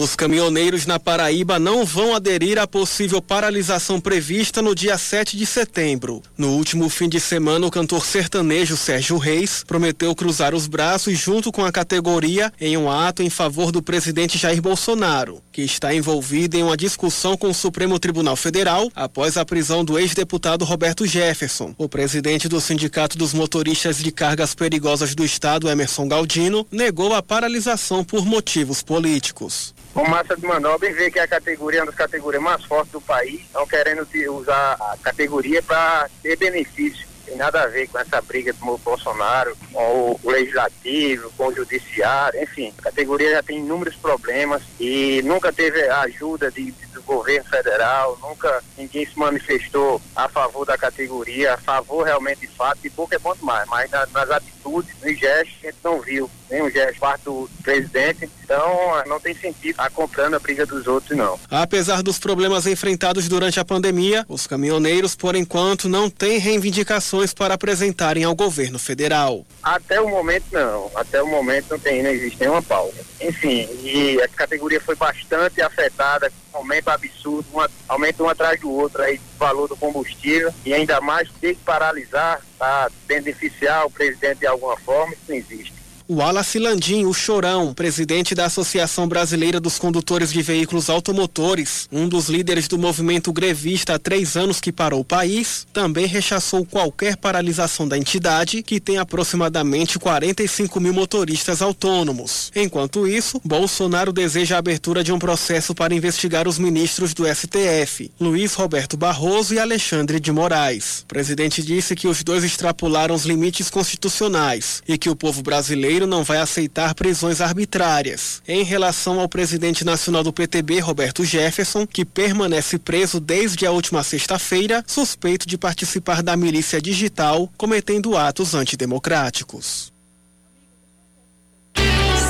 Os 0.00 0.16
caminhoneiros 0.16 0.86
na 0.86 0.98
Paraíba 0.98 1.58
não 1.58 1.84
vão 1.84 2.14
aderir 2.14 2.58
à 2.58 2.66
possível 2.66 3.20
paralisação 3.20 4.00
prevista 4.00 4.62
no 4.62 4.74
dia 4.74 4.96
7 4.96 5.36
de 5.36 5.44
setembro. 5.44 6.22
No 6.38 6.52
último 6.52 6.88
fim 6.88 7.06
de 7.06 7.20
semana, 7.20 7.66
o 7.66 7.70
cantor 7.70 8.06
sertanejo 8.06 8.78
Sérgio 8.78 9.18
Reis 9.18 9.62
prometeu 9.62 10.14
cruzar 10.14 10.54
os 10.54 10.66
braços 10.66 11.18
junto 11.18 11.52
com 11.52 11.62
a 11.66 11.70
categoria 11.70 12.50
em 12.58 12.78
um 12.78 12.90
ato 12.90 13.22
em 13.22 13.28
favor 13.28 13.70
do 13.70 13.82
presidente 13.82 14.38
Jair 14.38 14.62
Bolsonaro, 14.62 15.42
que 15.52 15.60
está 15.60 15.94
envolvido 15.94 16.56
em 16.56 16.62
uma 16.62 16.78
discussão 16.78 17.36
com 17.36 17.50
o 17.50 17.54
Supremo 17.54 17.98
Tribunal 17.98 18.36
Federal 18.36 18.90
após 18.96 19.36
a 19.36 19.44
prisão 19.44 19.84
do 19.84 19.98
ex-deputado 19.98 20.64
Roberto 20.64 21.06
Jefferson. 21.06 21.74
O 21.76 21.90
presidente 21.90 22.48
do 22.48 22.58
Sindicato 22.58 23.18
dos 23.18 23.34
Motoristas 23.34 23.98
de 23.98 24.10
Cargas 24.10 24.54
Perigosas 24.54 25.14
do 25.14 25.26
Estado, 25.26 25.68
Emerson 25.68 26.08
Galdino, 26.08 26.66
negou 26.72 27.12
a 27.12 27.22
paralisação 27.22 28.02
por 28.02 28.24
motivos 28.24 28.82
políticos 28.82 29.74
com 29.92 30.08
massa 30.08 30.36
de 30.36 30.46
manobra 30.46 30.88
e 30.88 30.92
ver 30.92 31.10
que 31.10 31.18
a 31.18 31.26
categoria 31.26 31.80
é 31.80 31.82
uma 31.82 31.86
das 31.86 31.94
categorias 31.94 32.42
mais 32.42 32.64
fortes 32.64 32.92
do 32.92 33.00
país, 33.00 33.40
estão 33.40 33.66
querendo 33.66 34.06
usar 34.30 34.76
a 34.80 34.96
categoria 35.02 35.62
para 35.62 36.08
ter 36.22 36.36
benefício. 36.36 37.08
Tem 37.24 37.36
nada 37.36 37.62
a 37.62 37.66
ver 37.68 37.86
com 37.88 37.98
essa 37.98 38.20
briga 38.20 38.52
do 38.52 38.78
Bolsonaro, 38.78 39.56
com 39.72 40.18
o 40.20 40.30
legislativo, 40.30 41.30
com 41.36 41.46
o 41.46 41.54
judiciário, 41.54 42.42
enfim. 42.42 42.74
A 42.78 42.82
categoria 42.82 43.30
já 43.30 43.42
tem 43.42 43.58
inúmeros 43.58 43.94
problemas 43.94 44.62
e 44.80 45.22
nunca 45.22 45.52
teve 45.52 45.80
a 45.88 46.00
ajuda 46.00 46.50
de, 46.50 46.72
do 46.72 46.89
governo 47.10 47.44
federal, 47.50 48.16
nunca 48.22 48.62
ninguém 48.78 49.04
se 49.04 49.18
manifestou 49.18 50.00
a 50.14 50.28
favor 50.28 50.64
da 50.64 50.78
categoria, 50.78 51.54
a 51.54 51.58
favor 51.58 52.04
realmente 52.04 52.42
de 52.42 52.46
fato, 52.48 52.78
e 52.84 52.90
pouco 52.90 53.14
é 53.14 53.18
bom 53.18 53.34
demais, 53.34 53.68
mas 53.68 53.90
nas, 53.90 54.10
nas 54.12 54.30
atitudes, 54.30 54.94
nos 55.02 55.18
gestos, 55.18 55.56
a 55.62 55.66
gente 55.66 55.78
não 55.82 56.00
viu 56.00 56.30
nenhum 56.50 56.70
gesto 56.70 56.98
parte 56.98 57.24
do 57.24 57.48
presidente, 57.62 58.28
então 58.42 59.02
não 59.06 59.20
tem 59.20 59.34
sentido 59.34 59.70
estar 59.70 59.90
comprando 59.90 60.34
a 60.34 60.38
briga 60.38 60.66
dos 60.66 60.86
outros, 60.86 61.16
não. 61.16 61.38
Apesar 61.50 62.02
dos 62.02 62.18
problemas 62.18 62.66
enfrentados 62.66 63.28
durante 63.28 63.60
a 63.60 63.64
pandemia, 63.64 64.24
os 64.28 64.46
caminhoneiros, 64.46 65.14
por 65.14 65.36
enquanto, 65.36 65.88
não 65.88 66.10
têm 66.10 66.38
reivindicações 66.38 67.32
para 67.32 67.54
apresentarem 67.54 68.24
ao 68.24 68.34
governo 68.34 68.78
federal. 68.78 69.46
Até 69.62 70.00
o 70.00 70.08
momento, 70.08 70.46
não. 70.52 70.90
Até 70.94 71.22
o 71.22 71.26
momento 71.26 71.66
não 71.70 71.78
tem, 71.78 72.02
não 72.02 72.10
existe 72.10 72.40
nenhuma 72.40 72.62
pauta. 72.62 72.96
Enfim, 73.20 73.68
e 73.82 74.20
a 74.20 74.28
categoria 74.28 74.80
foi 74.80 74.96
bastante 74.96 75.62
afetada, 75.62 76.32
com 76.50 76.58
um 76.58 76.60
aumento 76.62 76.88
absurdo, 77.06 77.46
um 77.54 77.66
aumento 77.88 78.22
um 78.22 78.28
atrás 78.28 78.60
do 78.60 78.70
outro 78.70 79.02
aí 79.02 79.16
do 79.18 79.38
valor 79.38 79.68
do 79.68 79.76
combustível, 79.76 80.52
e 80.64 80.74
ainda 80.74 81.00
mais 81.00 81.28
ter 81.40 81.54
que 81.54 81.62
paralisar 81.62 82.40
para 82.58 82.90
beneficiar 83.06 83.86
o 83.86 83.90
presidente 83.90 84.40
de 84.40 84.46
alguma 84.46 84.76
forma, 84.76 85.12
isso 85.12 85.22
não 85.28 85.36
existe. 85.36 85.79
O 86.10 86.16
Wallace 86.16 86.58
Landim, 86.58 87.04
o 87.04 87.14
Chorão, 87.14 87.72
presidente 87.72 88.34
da 88.34 88.46
Associação 88.46 89.06
Brasileira 89.06 89.60
dos 89.60 89.78
Condutores 89.78 90.32
de 90.32 90.42
Veículos 90.42 90.90
Automotores, 90.90 91.88
um 91.92 92.08
dos 92.08 92.28
líderes 92.28 92.66
do 92.66 92.76
movimento 92.76 93.32
grevista 93.32 93.94
há 93.94 93.98
três 94.00 94.36
anos 94.36 94.60
que 94.60 94.72
parou 94.72 95.02
o 95.02 95.04
país, 95.04 95.68
também 95.72 96.06
rechaçou 96.06 96.66
qualquer 96.66 97.16
paralisação 97.16 97.86
da 97.86 97.96
entidade, 97.96 98.60
que 98.60 98.80
tem 98.80 98.98
aproximadamente 98.98 100.00
45 100.00 100.80
mil 100.80 100.92
motoristas 100.92 101.62
autônomos. 101.62 102.50
Enquanto 102.56 103.06
isso, 103.06 103.40
Bolsonaro 103.44 104.12
deseja 104.12 104.56
a 104.56 104.58
abertura 104.58 105.04
de 105.04 105.12
um 105.12 105.18
processo 105.20 105.76
para 105.76 105.94
investigar 105.94 106.48
os 106.48 106.58
ministros 106.58 107.14
do 107.14 107.24
STF, 107.24 108.10
Luiz 108.18 108.54
Roberto 108.54 108.96
Barroso 108.96 109.54
e 109.54 109.60
Alexandre 109.60 110.18
de 110.18 110.32
Moraes. 110.32 111.02
O 111.04 111.06
presidente 111.06 111.62
disse 111.62 111.94
que 111.94 112.08
os 112.08 112.24
dois 112.24 112.42
extrapolaram 112.42 113.14
os 113.14 113.24
limites 113.24 113.70
constitucionais 113.70 114.82
e 114.88 114.98
que 114.98 115.08
o 115.08 115.14
povo 115.14 115.40
brasileiro 115.40 115.99
Não 116.06 116.24
vai 116.24 116.38
aceitar 116.38 116.94
prisões 116.94 117.40
arbitrárias. 117.40 118.42
Em 118.46 118.62
relação 118.62 119.20
ao 119.20 119.28
presidente 119.28 119.84
nacional 119.84 120.22
do 120.22 120.32
PTB, 120.32 120.80
Roberto 120.80 121.24
Jefferson, 121.24 121.86
que 121.86 122.04
permanece 122.04 122.78
preso 122.78 123.20
desde 123.20 123.66
a 123.66 123.72
última 123.72 124.02
sexta-feira, 124.02 124.84
suspeito 124.86 125.46
de 125.46 125.58
participar 125.58 126.22
da 126.22 126.36
milícia 126.36 126.80
digital, 126.80 127.50
cometendo 127.56 128.16
atos 128.16 128.54
antidemocráticos. 128.54 129.92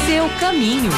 Seu 0.06 0.28
caminho. 0.40 0.90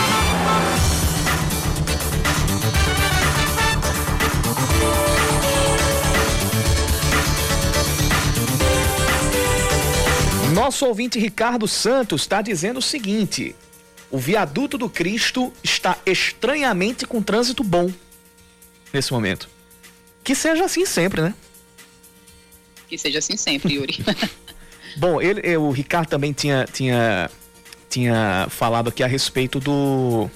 Nosso 10.53 10.85
ouvinte 10.85 11.19
Ricardo 11.19 11.67
Santos 11.67 12.23
está 12.23 12.43
dizendo 12.43 12.79
o 12.79 12.83
seguinte: 12.83 13.57
o 14.11 14.19
viaduto 14.19 14.77
do 14.77 14.89
Cristo 14.89 15.51
está 15.65 15.97
estranhamente 16.05 17.07
com 17.07 17.23
trânsito 17.23 17.65
bom 17.65 17.91
nesse 18.93 19.13
momento. 19.13 19.49
Que 20.23 20.35
seja 20.35 20.65
assim 20.65 20.85
sempre, 20.85 21.23
né? 21.23 21.35
Que 22.87 22.99
seja 22.99 23.19
assim 23.19 23.37
sempre, 23.37 23.75
Yuri. 23.75 24.05
bom, 24.97 25.21
ele, 25.23 25.57
o 25.57 25.71
Ricardo 25.71 26.09
também 26.09 26.35
tinha, 26.35 26.67
tinha, 26.71 27.31
tinha 27.89 28.47
falado 28.51 28.89
aqui 28.91 29.03
a 29.03 29.07
respeito 29.07 29.59
do 29.59 30.31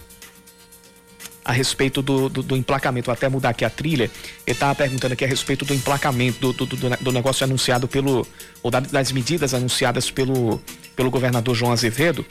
a 1.46 1.52
respeito 1.52 2.02
do, 2.02 2.28
do, 2.28 2.42
do, 2.42 2.56
emplacamento, 2.56 3.06
vou 3.06 3.12
até 3.12 3.28
mudar 3.28 3.50
aqui 3.50 3.64
a 3.64 3.70
trilha, 3.70 4.10
ele 4.44 4.52
estava 4.52 4.74
perguntando 4.74 5.14
aqui 5.14 5.24
a 5.24 5.28
respeito 5.28 5.64
do 5.64 5.72
emplacamento, 5.72 6.52
do, 6.52 6.66
do, 6.66 6.76
do 6.76 7.12
negócio 7.12 7.44
anunciado 7.44 7.86
pelo, 7.86 8.26
ou 8.64 8.68
das 8.68 9.12
medidas 9.12 9.54
anunciadas 9.54 10.10
pelo, 10.10 10.60
pelo 10.96 11.08
governador 11.08 11.54
João 11.54 11.70
Azevedo, 11.70 12.26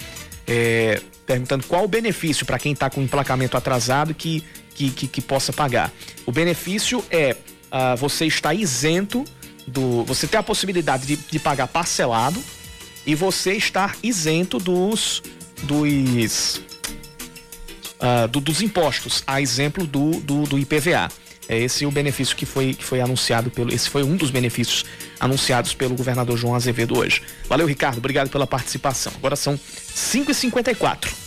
é, 0.45 1.01
perguntando 1.25 1.65
qual 1.65 1.85
o 1.85 1.87
benefício 1.87 2.45
para 2.45 2.59
quem 2.59 2.73
está 2.73 2.89
com 2.89 3.01
emplacamento 3.01 3.55
atrasado 3.55 4.13
que, 4.13 4.43
que, 4.73 4.89
que, 4.89 5.07
que, 5.07 5.21
possa 5.21 5.53
pagar. 5.53 5.93
O 6.25 6.31
benefício 6.33 7.01
é 7.09 7.37
uh, 7.71 7.95
você 7.95 8.25
estar 8.25 8.53
isento 8.53 9.23
do. 9.65 10.03
Você 10.03 10.27
ter 10.27 10.37
a 10.37 10.43
possibilidade 10.43 11.07
de, 11.07 11.15
de 11.15 11.39
pagar 11.39 11.67
parcelado 11.67 12.43
e 13.07 13.15
você 13.15 13.53
estar 13.53 13.95
isento 14.03 14.59
dos. 14.59 15.23
dos 15.63 16.61
uh, 17.99 18.27
do, 18.27 18.39
dos 18.39 18.61
impostos, 18.61 19.23
a 19.25 19.41
exemplo 19.41 19.85
do, 19.85 20.19
do, 20.21 20.43
do 20.43 20.59
IPVA. 20.59 21.09
É 21.47 21.59
esse 21.59 21.85
o 21.85 21.91
benefício 21.91 22.35
que 22.35 22.45
foi, 22.45 22.73
que 22.73 22.83
foi 22.83 23.01
anunciado 23.01 23.51
pelo. 23.51 23.71
Esse 23.71 23.89
foi 23.89 24.03
um 24.03 24.15
dos 24.15 24.31
benefícios 24.31 24.83
anunciados 25.19 25.73
pelo 25.73 25.95
governador 25.95 26.37
João 26.37 26.55
Azevedo 26.55 26.97
hoje. 26.97 27.21
Valeu, 27.47 27.67
Ricardo. 27.67 27.99
Obrigado 27.99 28.29
pela 28.29 28.47
participação. 28.47 29.13
Agora 29.15 29.35
são 29.35 29.55
5h54. 29.55 31.24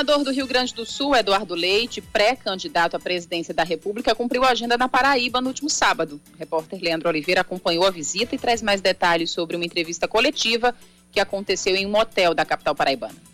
Governador 0.00 0.24
do 0.24 0.32
Rio 0.32 0.46
Grande 0.46 0.74
do 0.74 0.86
Sul, 0.86 1.14
Eduardo 1.14 1.54
Leite, 1.54 2.00
pré-candidato 2.00 2.96
à 2.96 2.98
presidência 2.98 3.52
da 3.52 3.62
República, 3.62 4.14
cumpriu 4.14 4.44
a 4.44 4.50
agenda 4.50 4.78
na 4.78 4.88
Paraíba 4.88 5.42
no 5.42 5.48
último 5.48 5.68
sábado. 5.68 6.18
O 6.34 6.38
repórter 6.38 6.80
Leandro 6.80 7.08
Oliveira 7.08 7.42
acompanhou 7.42 7.84
a 7.86 7.90
visita 7.90 8.34
e 8.34 8.38
traz 8.38 8.62
mais 8.62 8.80
detalhes 8.80 9.30
sobre 9.30 9.56
uma 9.56 9.64
entrevista 9.64 10.08
coletiva 10.08 10.74
que 11.12 11.20
aconteceu 11.20 11.76
em 11.76 11.86
um 11.86 11.94
hotel 11.98 12.32
da 12.32 12.46
capital 12.46 12.74
paraibana. 12.74 13.29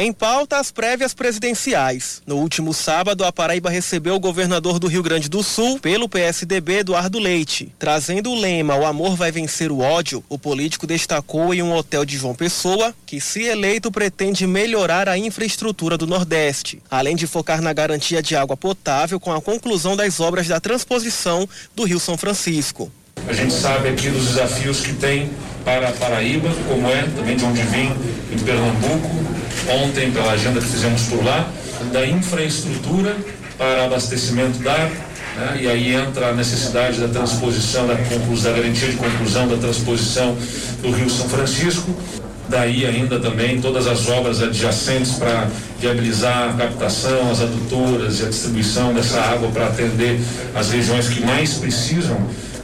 Em 0.00 0.12
pauta, 0.12 0.60
as 0.60 0.70
prévias 0.70 1.12
presidenciais. 1.12 2.22
No 2.24 2.36
último 2.36 2.72
sábado, 2.72 3.24
a 3.24 3.32
Paraíba 3.32 3.68
recebeu 3.68 4.14
o 4.14 4.20
governador 4.20 4.78
do 4.78 4.86
Rio 4.86 5.02
Grande 5.02 5.28
do 5.28 5.42
Sul 5.42 5.80
pelo 5.80 6.08
PSDB, 6.08 6.78
Eduardo 6.78 7.18
Leite. 7.18 7.74
Trazendo 7.80 8.30
o 8.30 8.40
lema 8.40 8.76
O 8.76 8.86
amor 8.86 9.16
vai 9.16 9.32
vencer 9.32 9.72
o 9.72 9.80
ódio, 9.80 10.22
o 10.28 10.38
político 10.38 10.86
destacou 10.86 11.52
em 11.52 11.64
um 11.64 11.74
hotel 11.74 12.04
de 12.04 12.16
João 12.16 12.32
Pessoa 12.32 12.94
que, 13.04 13.20
se 13.20 13.42
eleito, 13.42 13.90
pretende 13.90 14.46
melhorar 14.46 15.08
a 15.08 15.18
infraestrutura 15.18 15.98
do 15.98 16.06
Nordeste, 16.06 16.80
além 16.88 17.16
de 17.16 17.26
focar 17.26 17.60
na 17.60 17.72
garantia 17.72 18.22
de 18.22 18.36
água 18.36 18.56
potável 18.56 19.18
com 19.18 19.32
a 19.32 19.42
conclusão 19.42 19.96
das 19.96 20.20
obras 20.20 20.46
da 20.46 20.60
transposição 20.60 21.48
do 21.74 21.82
Rio 21.82 21.98
São 21.98 22.16
Francisco. 22.16 22.88
A 23.26 23.32
gente 23.32 23.52
sabe 23.52 23.88
aqui 23.88 24.08
dos 24.10 24.28
desafios 24.28 24.78
que 24.78 24.92
tem 24.92 25.28
para 25.64 25.88
a 25.88 25.92
Paraíba, 25.92 26.50
como 26.68 26.86
é 26.86 27.02
também 27.16 27.36
de 27.36 27.44
onde 27.44 27.62
vim 27.62 27.92
em 28.32 28.38
Pernambuco, 28.38 29.37
ontem 29.68 30.10
pela 30.10 30.32
agenda 30.32 30.60
que 30.60 30.66
fizemos 30.66 31.02
por 31.02 31.24
lá, 31.24 31.48
da 31.92 32.06
infraestrutura 32.06 33.16
para 33.56 33.84
abastecimento 33.84 34.58
da 34.58 34.90
né? 35.38 35.58
e 35.60 35.68
aí 35.68 35.94
entra 35.94 36.28
a 36.28 36.32
necessidade 36.32 37.00
da 37.00 37.08
transposição, 37.08 37.86
da, 37.86 37.94
da 37.94 38.56
garantia 38.56 38.88
de 38.88 38.96
conclusão 38.96 39.46
da 39.46 39.56
transposição 39.56 40.36
do 40.82 40.90
Rio 40.90 41.08
São 41.08 41.28
Francisco, 41.28 41.94
daí 42.48 42.84
ainda 42.84 43.20
também 43.20 43.60
todas 43.60 43.86
as 43.86 44.08
obras 44.08 44.42
adjacentes 44.42 45.12
para 45.12 45.46
viabilizar 45.78 46.50
a 46.50 46.52
captação, 46.54 47.30
as 47.30 47.40
adutoras 47.40 48.20
e 48.20 48.24
a 48.24 48.28
distribuição 48.28 48.92
dessa 48.92 49.20
água 49.20 49.48
para 49.50 49.66
atender 49.66 50.18
as 50.54 50.72
regiões 50.72 51.08
que 51.08 51.24
mais 51.24 51.54
precisam 51.54 52.16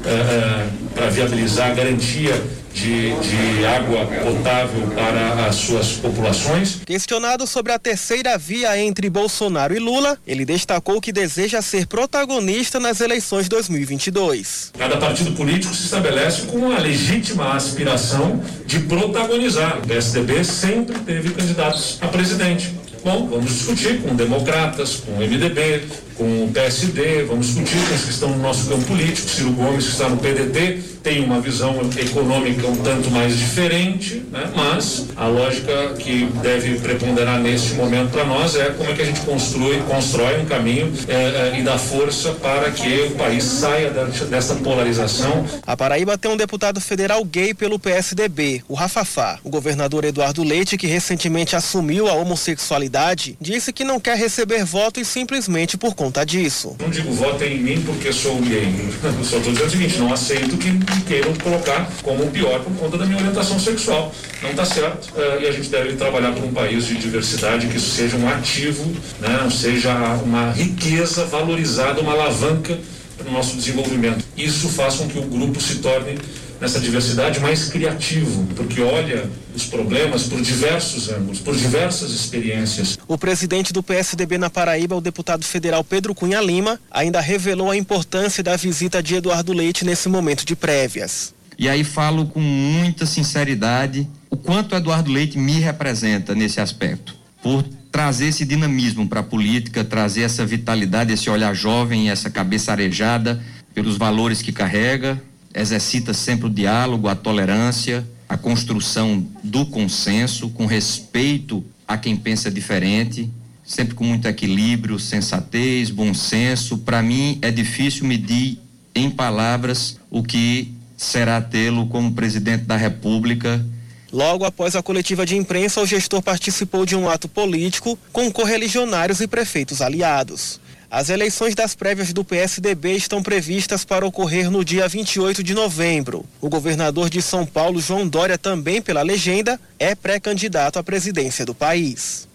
eh, 0.04 0.08
eh, 0.08 0.66
para 0.94 1.10
viabilizar 1.10 1.70
a 1.70 1.74
garantia 1.74 2.42
de, 2.74 3.14
de, 3.20 3.64
água 3.64 4.04
potável 4.04 4.88
para 4.88 5.46
as 5.46 5.54
suas 5.54 5.92
populações. 5.92 6.80
Questionado 6.84 7.46
sobre 7.46 7.72
a 7.72 7.78
terceira 7.78 8.36
via 8.36 8.76
entre 8.78 9.08
Bolsonaro 9.08 9.74
e 9.74 9.78
Lula, 9.78 10.18
ele 10.26 10.44
destacou 10.44 11.00
que 11.00 11.12
deseja 11.12 11.62
ser 11.62 11.86
protagonista 11.86 12.80
nas 12.80 13.00
eleições 13.00 13.48
2022. 13.48 14.72
Cada 14.76 14.96
partido 14.96 15.32
político 15.32 15.72
se 15.72 15.84
estabelece 15.84 16.42
com 16.42 16.58
uma 16.58 16.78
legítima 16.78 17.54
aspiração 17.54 18.42
de 18.66 18.80
protagonizar. 18.80 19.78
O 19.78 19.86
PSDB 19.86 20.44
sempre 20.44 20.98
teve 20.98 21.30
candidatos 21.30 21.98
a 22.00 22.08
presidente. 22.08 22.74
Bom, 23.04 23.28
vamos 23.28 23.52
discutir 23.52 24.00
com 24.00 24.16
democratas, 24.16 24.96
com 24.96 25.12
MDB, 25.18 25.82
com 26.16 26.44
o 26.44 26.50
PSD, 26.52 27.24
vamos 27.24 27.46
discutir 27.46 27.76
com 27.88 27.94
os 27.94 28.02
que 28.02 28.10
estão 28.10 28.30
no 28.30 28.38
nosso 28.38 28.68
campo 28.68 28.84
político. 28.84 29.28
Ciro 29.28 29.50
Gomes, 29.52 29.84
que 29.84 29.90
está 29.92 30.08
no 30.08 30.16
PDT, 30.16 30.78
tem 31.02 31.22
uma 31.22 31.40
visão 31.40 31.78
econômica 31.98 32.66
um 32.66 32.76
tanto 32.76 33.10
mais 33.10 33.36
diferente, 33.36 34.22
né? 34.32 34.50
mas 34.54 35.06
a 35.16 35.26
lógica 35.26 35.94
que 35.98 36.26
deve 36.40 36.78
preponderar 36.78 37.38
neste 37.40 37.74
momento 37.74 38.10
para 38.10 38.24
nós 38.24 38.56
é 38.56 38.70
como 38.70 38.90
é 38.90 38.94
que 38.94 39.02
a 39.02 39.04
gente 39.04 39.20
construi, 39.20 39.82
constrói 39.82 40.40
um 40.40 40.46
caminho 40.46 40.90
é, 41.06 41.14
é, 41.14 41.58
e 41.58 41.62
dá 41.62 41.76
força 41.76 42.32
para 42.32 42.70
que 42.70 43.02
o 43.02 43.10
país 43.16 43.44
saia 43.44 43.90
dessa 43.90 44.54
polarização. 44.54 45.44
A 45.66 45.76
Paraíba 45.76 46.16
tem 46.16 46.30
um 46.30 46.36
deputado 46.36 46.80
federal 46.80 47.22
gay 47.24 47.52
pelo 47.52 47.78
PSDB, 47.78 48.62
o 48.66 48.74
Rafafá. 48.74 49.38
O 49.44 49.50
governador 49.50 50.04
Eduardo 50.04 50.42
Leite, 50.42 50.78
que 50.78 50.86
recentemente 50.86 51.54
assumiu 51.54 52.08
a 52.08 52.14
homossexualidade, 52.14 53.36
disse 53.40 53.72
que 53.72 53.84
não 53.84 54.00
quer 54.00 54.16
receber 54.16 54.64
votos 54.64 55.06
simplesmente 55.06 55.76
por 55.76 55.94
conta 55.94 56.03
disso. 56.24 56.76
Não 56.80 56.90
digo 56.90 57.12
votem 57.12 57.56
em 57.56 57.60
mim 57.60 57.82
porque 57.84 58.12
sou 58.12 58.36
gay. 58.40 58.64
Eu 59.04 59.24
só 59.24 59.36
estou 59.38 59.52
dizendo 59.52 59.66
o 59.66 59.70
seguinte, 59.70 59.98
não 59.98 60.12
aceito 60.12 60.56
que 60.56 60.70
me 60.70 61.02
queiram 61.06 61.34
colocar 61.34 61.90
como 62.02 62.30
pior 62.30 62.60
por 62.60 62.72
conta 62.74 62.98
da 62.98 63.06
minha 63.06 63.18
orientação 63.18 63.58
sexual. 63.58 64.12
Não 64.42 64.50
está 64.50 64.64
certo 64.64 65.10
uh, 65.16 65.40
e 65.40 65.46
a 65.46 65.52
gente 65.52 65.68
deve 65.68 65.94
trabalhar 65.94 66.32
para 66.32 66.44
um 66.44 66.52
país 66.52 66.86
de 66.86 66.96
diversidade, 66.96 67.66
que 67.66 67.76
isso 67.76 67.90
seja 67.90 68.16
um 68.16 68.28
ativo, 68.28 68.84
né, 69.20 69.48
seja 69.50 69.94
uma 70.24 70.52
riqueza 70.52 71.24
valorizada, 71.24 72.00
uma 72.00 72.12
alavanca 72.12 72.78
para 73.16 73.28
o 73.28 73.32
nosso 73.32 73.56
desenvolvimento. 73.56 74.24
Isso 74.36 74.68
faz 74.68 74.96
com 74.96 75.08
que 75.08 75.18
o 75.18 75.22
grupo 75.22 75.60
se 75.60 75.76
torne 75.76 76.18
nessa 76.64 76.80
diversidade 76.80 77.40
mais 77.40 77.68
criativo, 77.68 78.46
porque 78.56 78.80
olha 78.80 79.28
os 79.54 79.66
problemas 79.66 80.22
por 80.22 80.40
diversos 80.40 81.10
ângulos, 81.10 81.38
por 81.38 81.54
diversas 81.54 82.10
experiências. 82.10 82.98
O 83.06 83.18
presidente 83.18 83.70
do 83.70 83.82
PSDB 83.82 84.38
na 84.38 84.48
Paraíba, 84.48 84.96
o 84.96 85.00
deputado 85.00 85.44
federal 85.44 85.84
Pedro 85.84 86.14
Cunha 86.14 86.40
Lima, 86.40 86.80
ainda 86.90 87.20
revelou 87.20 87.70
a 87.70 87.76
importância 87.76 88.42
da 88.42 88.56
visita 88.56 89.02
de 89.02 89.16
Eduardo 89.16 89.52
Leite 89.52 89.84
nesse 89.84 90.08
momento 90.08 90.46
de 90.46 90.56
prévias. 90.56 91.34
E 91.58 91.68
aí 91.68 91.84
falo 91.84 92.24
com 92.28 92.40
muita 92.40 93.04
sinceridade 93.04 94.08
o 94.30 94.36
quanto 94.36 94.74
Eduardo 94.74 95.12
Leite 95.12 95.36
me 95.36 95.60
representa 95.60 96.34
nesse 96.34 96.62
aspecto, 96.62 97.14
por 97.42 97.62
trazer 97.92 98.28
esse 98.28 98.44
dinamismo 98.46 99.06
para 99.06 99.20
a 99.20 99.22
política, 99.22 99.84
trazer 99.84 100.22
essa 100.22 100.46
vitalidade, 100.46 101.12
esse 101.12 101.28
olhar 101.28 101.54
jovem, 101.54 102.08
essa 102.08 102.30
cabeça 102.30 102.72
arejada 102.72 103.44
pelos 103.74 103.98
valores 103.98 104.40
que 104.40 104.50
carrega, 104.50 105.20
exercita 105.54 106.12
sempre 106.12 106.46
o 106.46 106.50
diálogo, 106.50 107.08
a 107.08 107.14
tolerância, 107.14 108.06
a 108.28 108.36
construção 108.36 109.24
do 109.42 109.64
consenso, 109.66 110.48
com 110.50 110.66
respeito 110.66 111.64
a 111.86 111.96
quem 111.96 112.16
pensa 112.16 112.50
diferente, 112.50 113.30
sempre 113.64 113.94
com 113.94 114.04
muito 114.04 114.26
equilíbrio, 114.26 114.98
sensatez, 114.98 115.90
bom 115.90 116.12
senso. 116.12 116.78
Para 116.78 117.02
mim 117.02 117.38
é 117.40 117.50
difícil 117.50 118.06
medir 118.06 118.58
em 118.94 119.10
palavras 119.10 119.98
o 120.10 120.22
que 120.22 120.72
será 120.96 121.40
tê-lo 121.40 121.86
como 121.86 122.12
presidente 122.12 122.64
da 122.64 122.76
República. 122.76 123.64
Logo 124.12 124.44
após 124.44 124.76
a 124.76 124.82
coletiva 124.82 125.26
de 125.26 125.36
imprensa, 125.36 125.80
o 125.80 125.86
gestor 125.86 126.22
participou 126.22 126.86
de 126.86 126.94
um 126.94 127.08
ato 127.08 127.28
político 127.28 127.98
com 128.12 128.30
correligionários 128.30 129.20
e 129.20 129.26
prefeitos 129.26 129.82
aliados. 129.82 130.60
As 130.94 131.10
eleições 131.10 131.56
das 131.56 131.74
prévias 131.74 132.12
do 132.12 132.24
PSDB 132.24 132.92
estão 132.92 133.20
previstas 133.20 133.84
para 133.84 134.06
ocorrer 134.06 134.48
no 134.48 134.64
dia 134.64 134.86
28 134.86 135.42
de 135.42 135.52
novembro. 135.52 136.24
O 136.40 136.48
governador 136.48 137.10
de 137.10 137.20
São 137.20 137.44
Paulo, 137.44 137.80
João 137.80 138.06
Dória, 138.06 138.38
também 138.38 138.80
pela 138.80 139.02
legenda, 139.02 139.60
é 139.76 139.96
pré-candidato 139.96 140.78
à 140.78 140.84
presidência 140.84 141.44
do 141.44 141.52
país. 141.52 142.28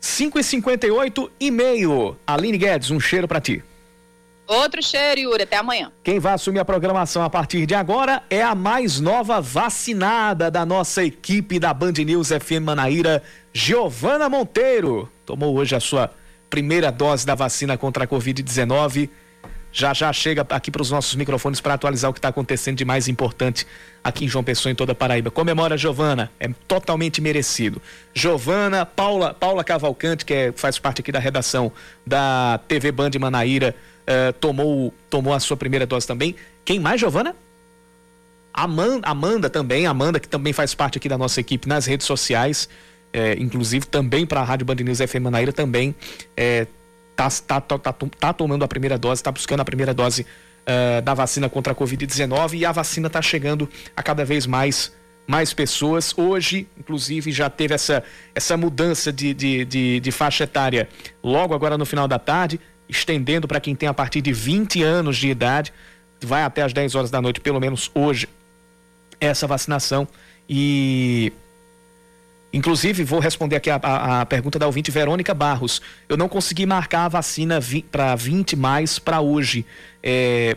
5 0.00 0.38
e 0.38 0.42
58 0.42 1.30
e 1.38 1.50
meio. 1.50 2.16
Aline 2.26 2.56
Guedes, 2.56 2.90
um 2.90 2.98
cheiro 2.98 3.28
para 3.28 3.38
ti. 3.38 3.62
Outro 4.46 4.82
cheiro, 4.82 5.20
Yuri. 5.20 5.42
Até 5.42 5.58
amanhã. 5.58 5.92
Quem 6.02 6.18
vai 6.18 6.32
assumir 6.32 6.60
a 6.60 6.64
programação 6.64 7.22
a 7.22 7.28
partir 7.28 7.66
de 7.66 7.74
agora 7.74 8.22
é 8.30 8.42
a 8.42 8.54
mais 8.54 8.98
nova 8.98 9.42
vacinada 9.42 10.50
da 10.50 10.64
nossa 10.64 11.04
equipe 11.04 11.58
da 11.58 11.74
Band 11.74 11.92
News 11.98 12.28
FM 12.28 12.64
Manaíra, 12.64 13.22
Giovana 13.52 14.30
Monteiro. 14.30 15.12
Tomou 15.26 15.54
hoje 15.54 15.74
a 15.74 15.80
sua 15.80 16.10
primeira 16.48 16.90
dose 16.90 17.26
da 17.26 17.34
vacina 17.34 17.76
contra 17.76 18.04
a 18.04 18.06
Covid-19. 18.06 19.08
Já 19.72 19.92
já 19.92 20.10
chega 20.10 20.46
aqui 20.48 20.70
para 20.70 20.80
os 20.80 20.90
nossos 20.90 21.14
microfones 21.16 21.60
para 21.60 21.74
atualizar 21.74 22.10
o 22.10 22.14
que 22.14 22.18
está 22.18 22.28
acontecendo 22.28 22.76
de 22.76 22.84
mais 22.84 23.08
importante 23.08 23.66
aqui 24.02 24.24
em 24.24 24.28
João 24.28 24.42
Pessoa, 24.42 24.72
em 24.72 24.74
toda 24.74 24.92
a 24.92 24.94
Paraíba. 24.94 25.30
Comemora, 25.30 25.76
Giovana, 25.76 26.30
é 26.40 26.48
totalmente 26.66 27.20
merecido. 27.20 27.82
Giovana, 28.14 28.86
Paula, 28.86 29.34
Paula 29.34 29.62
Cavalcante, 29.62 30.24
que 30.24 30.32
é, 30.32 30.52
faz 30.52 30.78
parte 30.78 31.02
aqui 31.02 31.12
da 31.12 31.18
redação 31.18 31.70
da 32.06 32.58
TV 32.66 32.90
Band 32.90 33.10
Manaíra, 33.20 33.74
uh, 34.06 34.32
tomou, 34.34 34.94
tomou 35.10 35.34
a 35.34 35.40
sua 35.40 35.58
primeira 35.58 35.84
dose 35.84 36.06
também. 36.06 36.34
Quem 36.64 36.80
mais, 36.80 36.98
Giovana? 36.98 37.36
Amanda, 38.54 39.06
Amanda 39.06 39.50
também, 39.50 39.86
Amanda, 39.86 40.18
que 40.18 40.28
também 40.28 40.54
faz 40.54 40.74
parte 40.74 40.96
aqui 40.96 41.08
da 41.08 41.18
nossa 41.18 41.38
equipe 41.38 41.68
nas 41.68 41.84
redes 41.84 42.06
sociais 42.06 42.66
é, 43.16 43.34
inclusive 43.40 43.86
também 43.86 44.26
para 44.26 44.42
a 44.42 44.44
Rádio 44.44 44.66
Band 44.66 44.74
News 44.74 44.98
FM 44.98 45.22
Manaíra 45.22 45.50
também 45.50 45.94
é, 46.36 46.66
tá, 47.16 47.30
tá, 47.30 47.60
tá, 47.62 47.78
tá, 47.78 47.92
tá 47.92 48.32
tomando 48.34 48.62
a 48.62 48.68
primeira 48.68 48.98
dose, 48.98 49.20
está 49.20 49.32
buscando 49.32 49.60
a 49.60 49.64
primeira 49.64 49.94
dose 49.94 50.20
uh, 50.20 51.00
da 51.00 51.14
vacina 51.14 51.48
contra 51.48 51.72
a 51.72 51.76
Covid-19 51.76 52.58
e 52.58 52.66
a 52.66 52.72
vacina 52.72 53.06
está 53.06 53.22
chegando 53.22 53.70
a 53.96 54.02
cada 54.02 54.22
vez 54.22 54.46
mais 54.46 54.92
mais 55.26 55.52
pessoas. 55.54 56.16
Hoje, 56.16 56.68
inclusive, 56.78 57.32
já 57.32 57.48
teve 57.48 57.74
essa, 57.74 58.04
essa 58.34 58.54
mudança 58.56 59.10
de, 59.10 59.32
de, 59.32 59.64
de, 59.64 59.98
de 59.98 60.12
faixa 60.12 60.44
etária 60.44 60.86
logo 61.24 61.54
agora 61.54 61.76
no 61.78 61.86
final 61.86 62.06
da 62.06 62.18
tarde, 62.18 62.60
estendendo 62.86 63.48
para 63.48 63.58
quem 63.58 63.74
tem 63.74 63.88
a 63.88 63.94
partir 63.94 64.20
de 64.20 64.32
20 64.32 64.82
anos 64.82 65.16
de 65.16 65.28
idade, 65.28 65.72
vai 66.20 66.42
até 66.42 66.62
as 66.62 66.72
10 66.72 66.94
horas 66.94 67.10
da 67.10 67.20
noite, 67.20 67.40
pelo 67.40 67.58
menos 67.58 67.90
hoje, 67.92 68.28
essa 69.18 69.48
vacinação. 69.48 70.06
E 70.48 71.32
Inclusive, 72.52 73.04
vou 73.04 73.18
responder 73.18 73.56
aqui 73.56 73.68
a, 73.68 73.78
a, 73.82 74.20
a, 74.20 74.26
pergunta 74.26 74.58
da 74.58 74.66
ouvinte 74.66 74.90
Verônica 74.90 75.34
Barros. 75.34 75.82
Eu 76.08 76.16
não 76.16 76.28
consegui 76.28 76.64
marcar 76.64 77.04
a 77.04 77.08
vacina 77.08 77.58
para 77.90 78.14
20 78.14 78.56
mais 78.56 78.98
para 78.98 79.20
hoje. 79.20 79.66
É, 80.02 80.56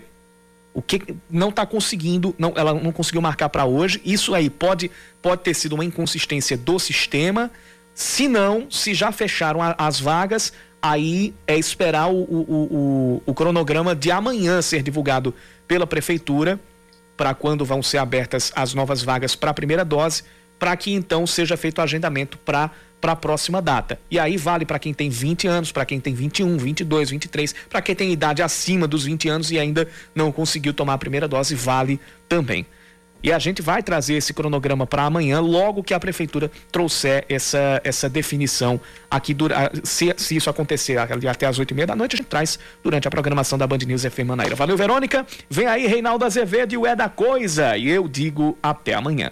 o 0.73 0.81
que 0.81 1.15
não 1.29 1.49
está 1.49 1.65
conseguindo, 1.65 2.33
não, 2.37 2.53
ela 2.55 2.73
não 2.73 2.91
conseguiu 2.91 3.21
marcar 3.21 3.49
para 3.49 3.65
hoje. 3.65 4.01
Isso 4.05 4.33
aí 4.33 4.49
pode, 4.49 4.89
pode 5.21 5.41
ter 5.41 5.53
sido 5.53 5.73
uma 5.73 5.83
inconsistência 5.83 6.55
do 6.55 6.79
sistema. 6.79 7.51
Se 7.93 8.27
não, 8.27 8.69
se 8.71 8.93
já 8.93 9.11
fecharam 9.11 9.61
a, 9.61 9.75
as 9.77 9.99
vagas, 9.99 10.53
aí 10.81 11.33
é 11.45 11.57
esperar 11.57 12.09
o, 12.09 12.21
o, 12.21 13.21
o, 13.21 13.23
o 13.25 13.33
cronograma 13.33 13.95
de 13.95 14.11
amanhã 14.11 14.61
ser 14.61 14.83
divulgado 14.83 15.33
pela 15.67 15.85
prefeitura 15.85 16.59
para 17.17 17.33
quando 17.33 17.65
vão 17.65 17.83
ser 17.83 17.97
abertas 17.97 18.53
as 18.55 18.73
novas 18.73 19.01
vagas 19.01 19.35
para 19.35 19.51
a 19.51 19.53
primeira 19.53 19.83
dose 19.83 20.23
para 20.59 20.75
que 20.75 20.93
então 20.93 21.25
seja 21.25 21.57
feito 21.57 21.79
o 21.79 21.81
agendamento 21.81 22.37
para 22.37 22.69
para 22.99 23.13
a 23.13 23.15
próxima 23.15 23.61
data. 23.61 23.97
E 24.11 24.19
aí 24.19 24.35
vale 24.35 24.65
para 24.65 24.77
quem 24.77 24.93
tem 24.93 25.09
20 25.09 25.47
anos, 25.47 25.71
para 25.71 25.85
quem 25.85 26.01
tem 26.01 26.13
21, 26.13 26.57
22, 26.57 27.11
23, 27.11 27.55
para 27.69 27.81
quem 27.81 27.95
tem 27.95 28.11
idade 28.11 28.41
acima 28.41 28.87
dos 28.87 29.05
20 29.05 29.29
anos 29.29 29.51
e 29.51 29.57
ainda 29.57 29.87
não 30.13 30.33
conseguiu 30.33 30.73
tomar 30.73 30.95
a 30.95 30.97
primeira 30.97 31.27
dose, 31.27 31.55
vale 31.55 31.97
também. 32.27 32.65
E 33.21 33.33
a 33.33 33.39
gente 33.39 33.61
vai 33.61 33.83
trazer 33.83 34.13
esse 34.13 34.33
cronograma 34.33 34.87
para 34.87 35.03
amanhã, 35.03 35.41
logo 35.41 35.83
que 35.83 35.93
a 35.93 35.99
prefeitura 35.99 36.49
trouxer 36.71 37.25
essa, 37.27 37.81
essa 37.83 38.07
definição 38.07 38.79
aqui. 39.11 39.35
Se, 39.83 40.13
se 40.15 40.37
isso 40.37 40.49
acontecer 40.49 40.97
até 40.97 41.45
as 41.45 41.59
oito 41.59 41.71
e 41.71 41.73
meia 41.73 41.87
da 41.87 41.97
noite, 41.97 42.15
a 42.15 42.17
gente 42.17 42.27
traz 42.27 42.57
durante 42.81 43.09
a 43.09 43.11
programação 43.11 43.57
da 43.57 43.67
Band 43.67 43.79
News 43.79 44.03
FM 44.03 44.25
Manaíra. 44.25 44.55
Valeu, 44.55 44.77
Verônica. 44.77 45.25
Vem 45.49 45.67
aí, 45.67 45.85
Reinaldo 45.85 46.23
Azevedo 46.23 46.73
e 46.73 46.77
o 46.77 46.85
É 46.85 46.95
da 46.95 47.09
Coisa. 47.09 47.75
E 47.75 47.89
eu 47.89 48.07
digo 48.07 48.57
até 48.63 48.93
amanhã. 48.93 49.31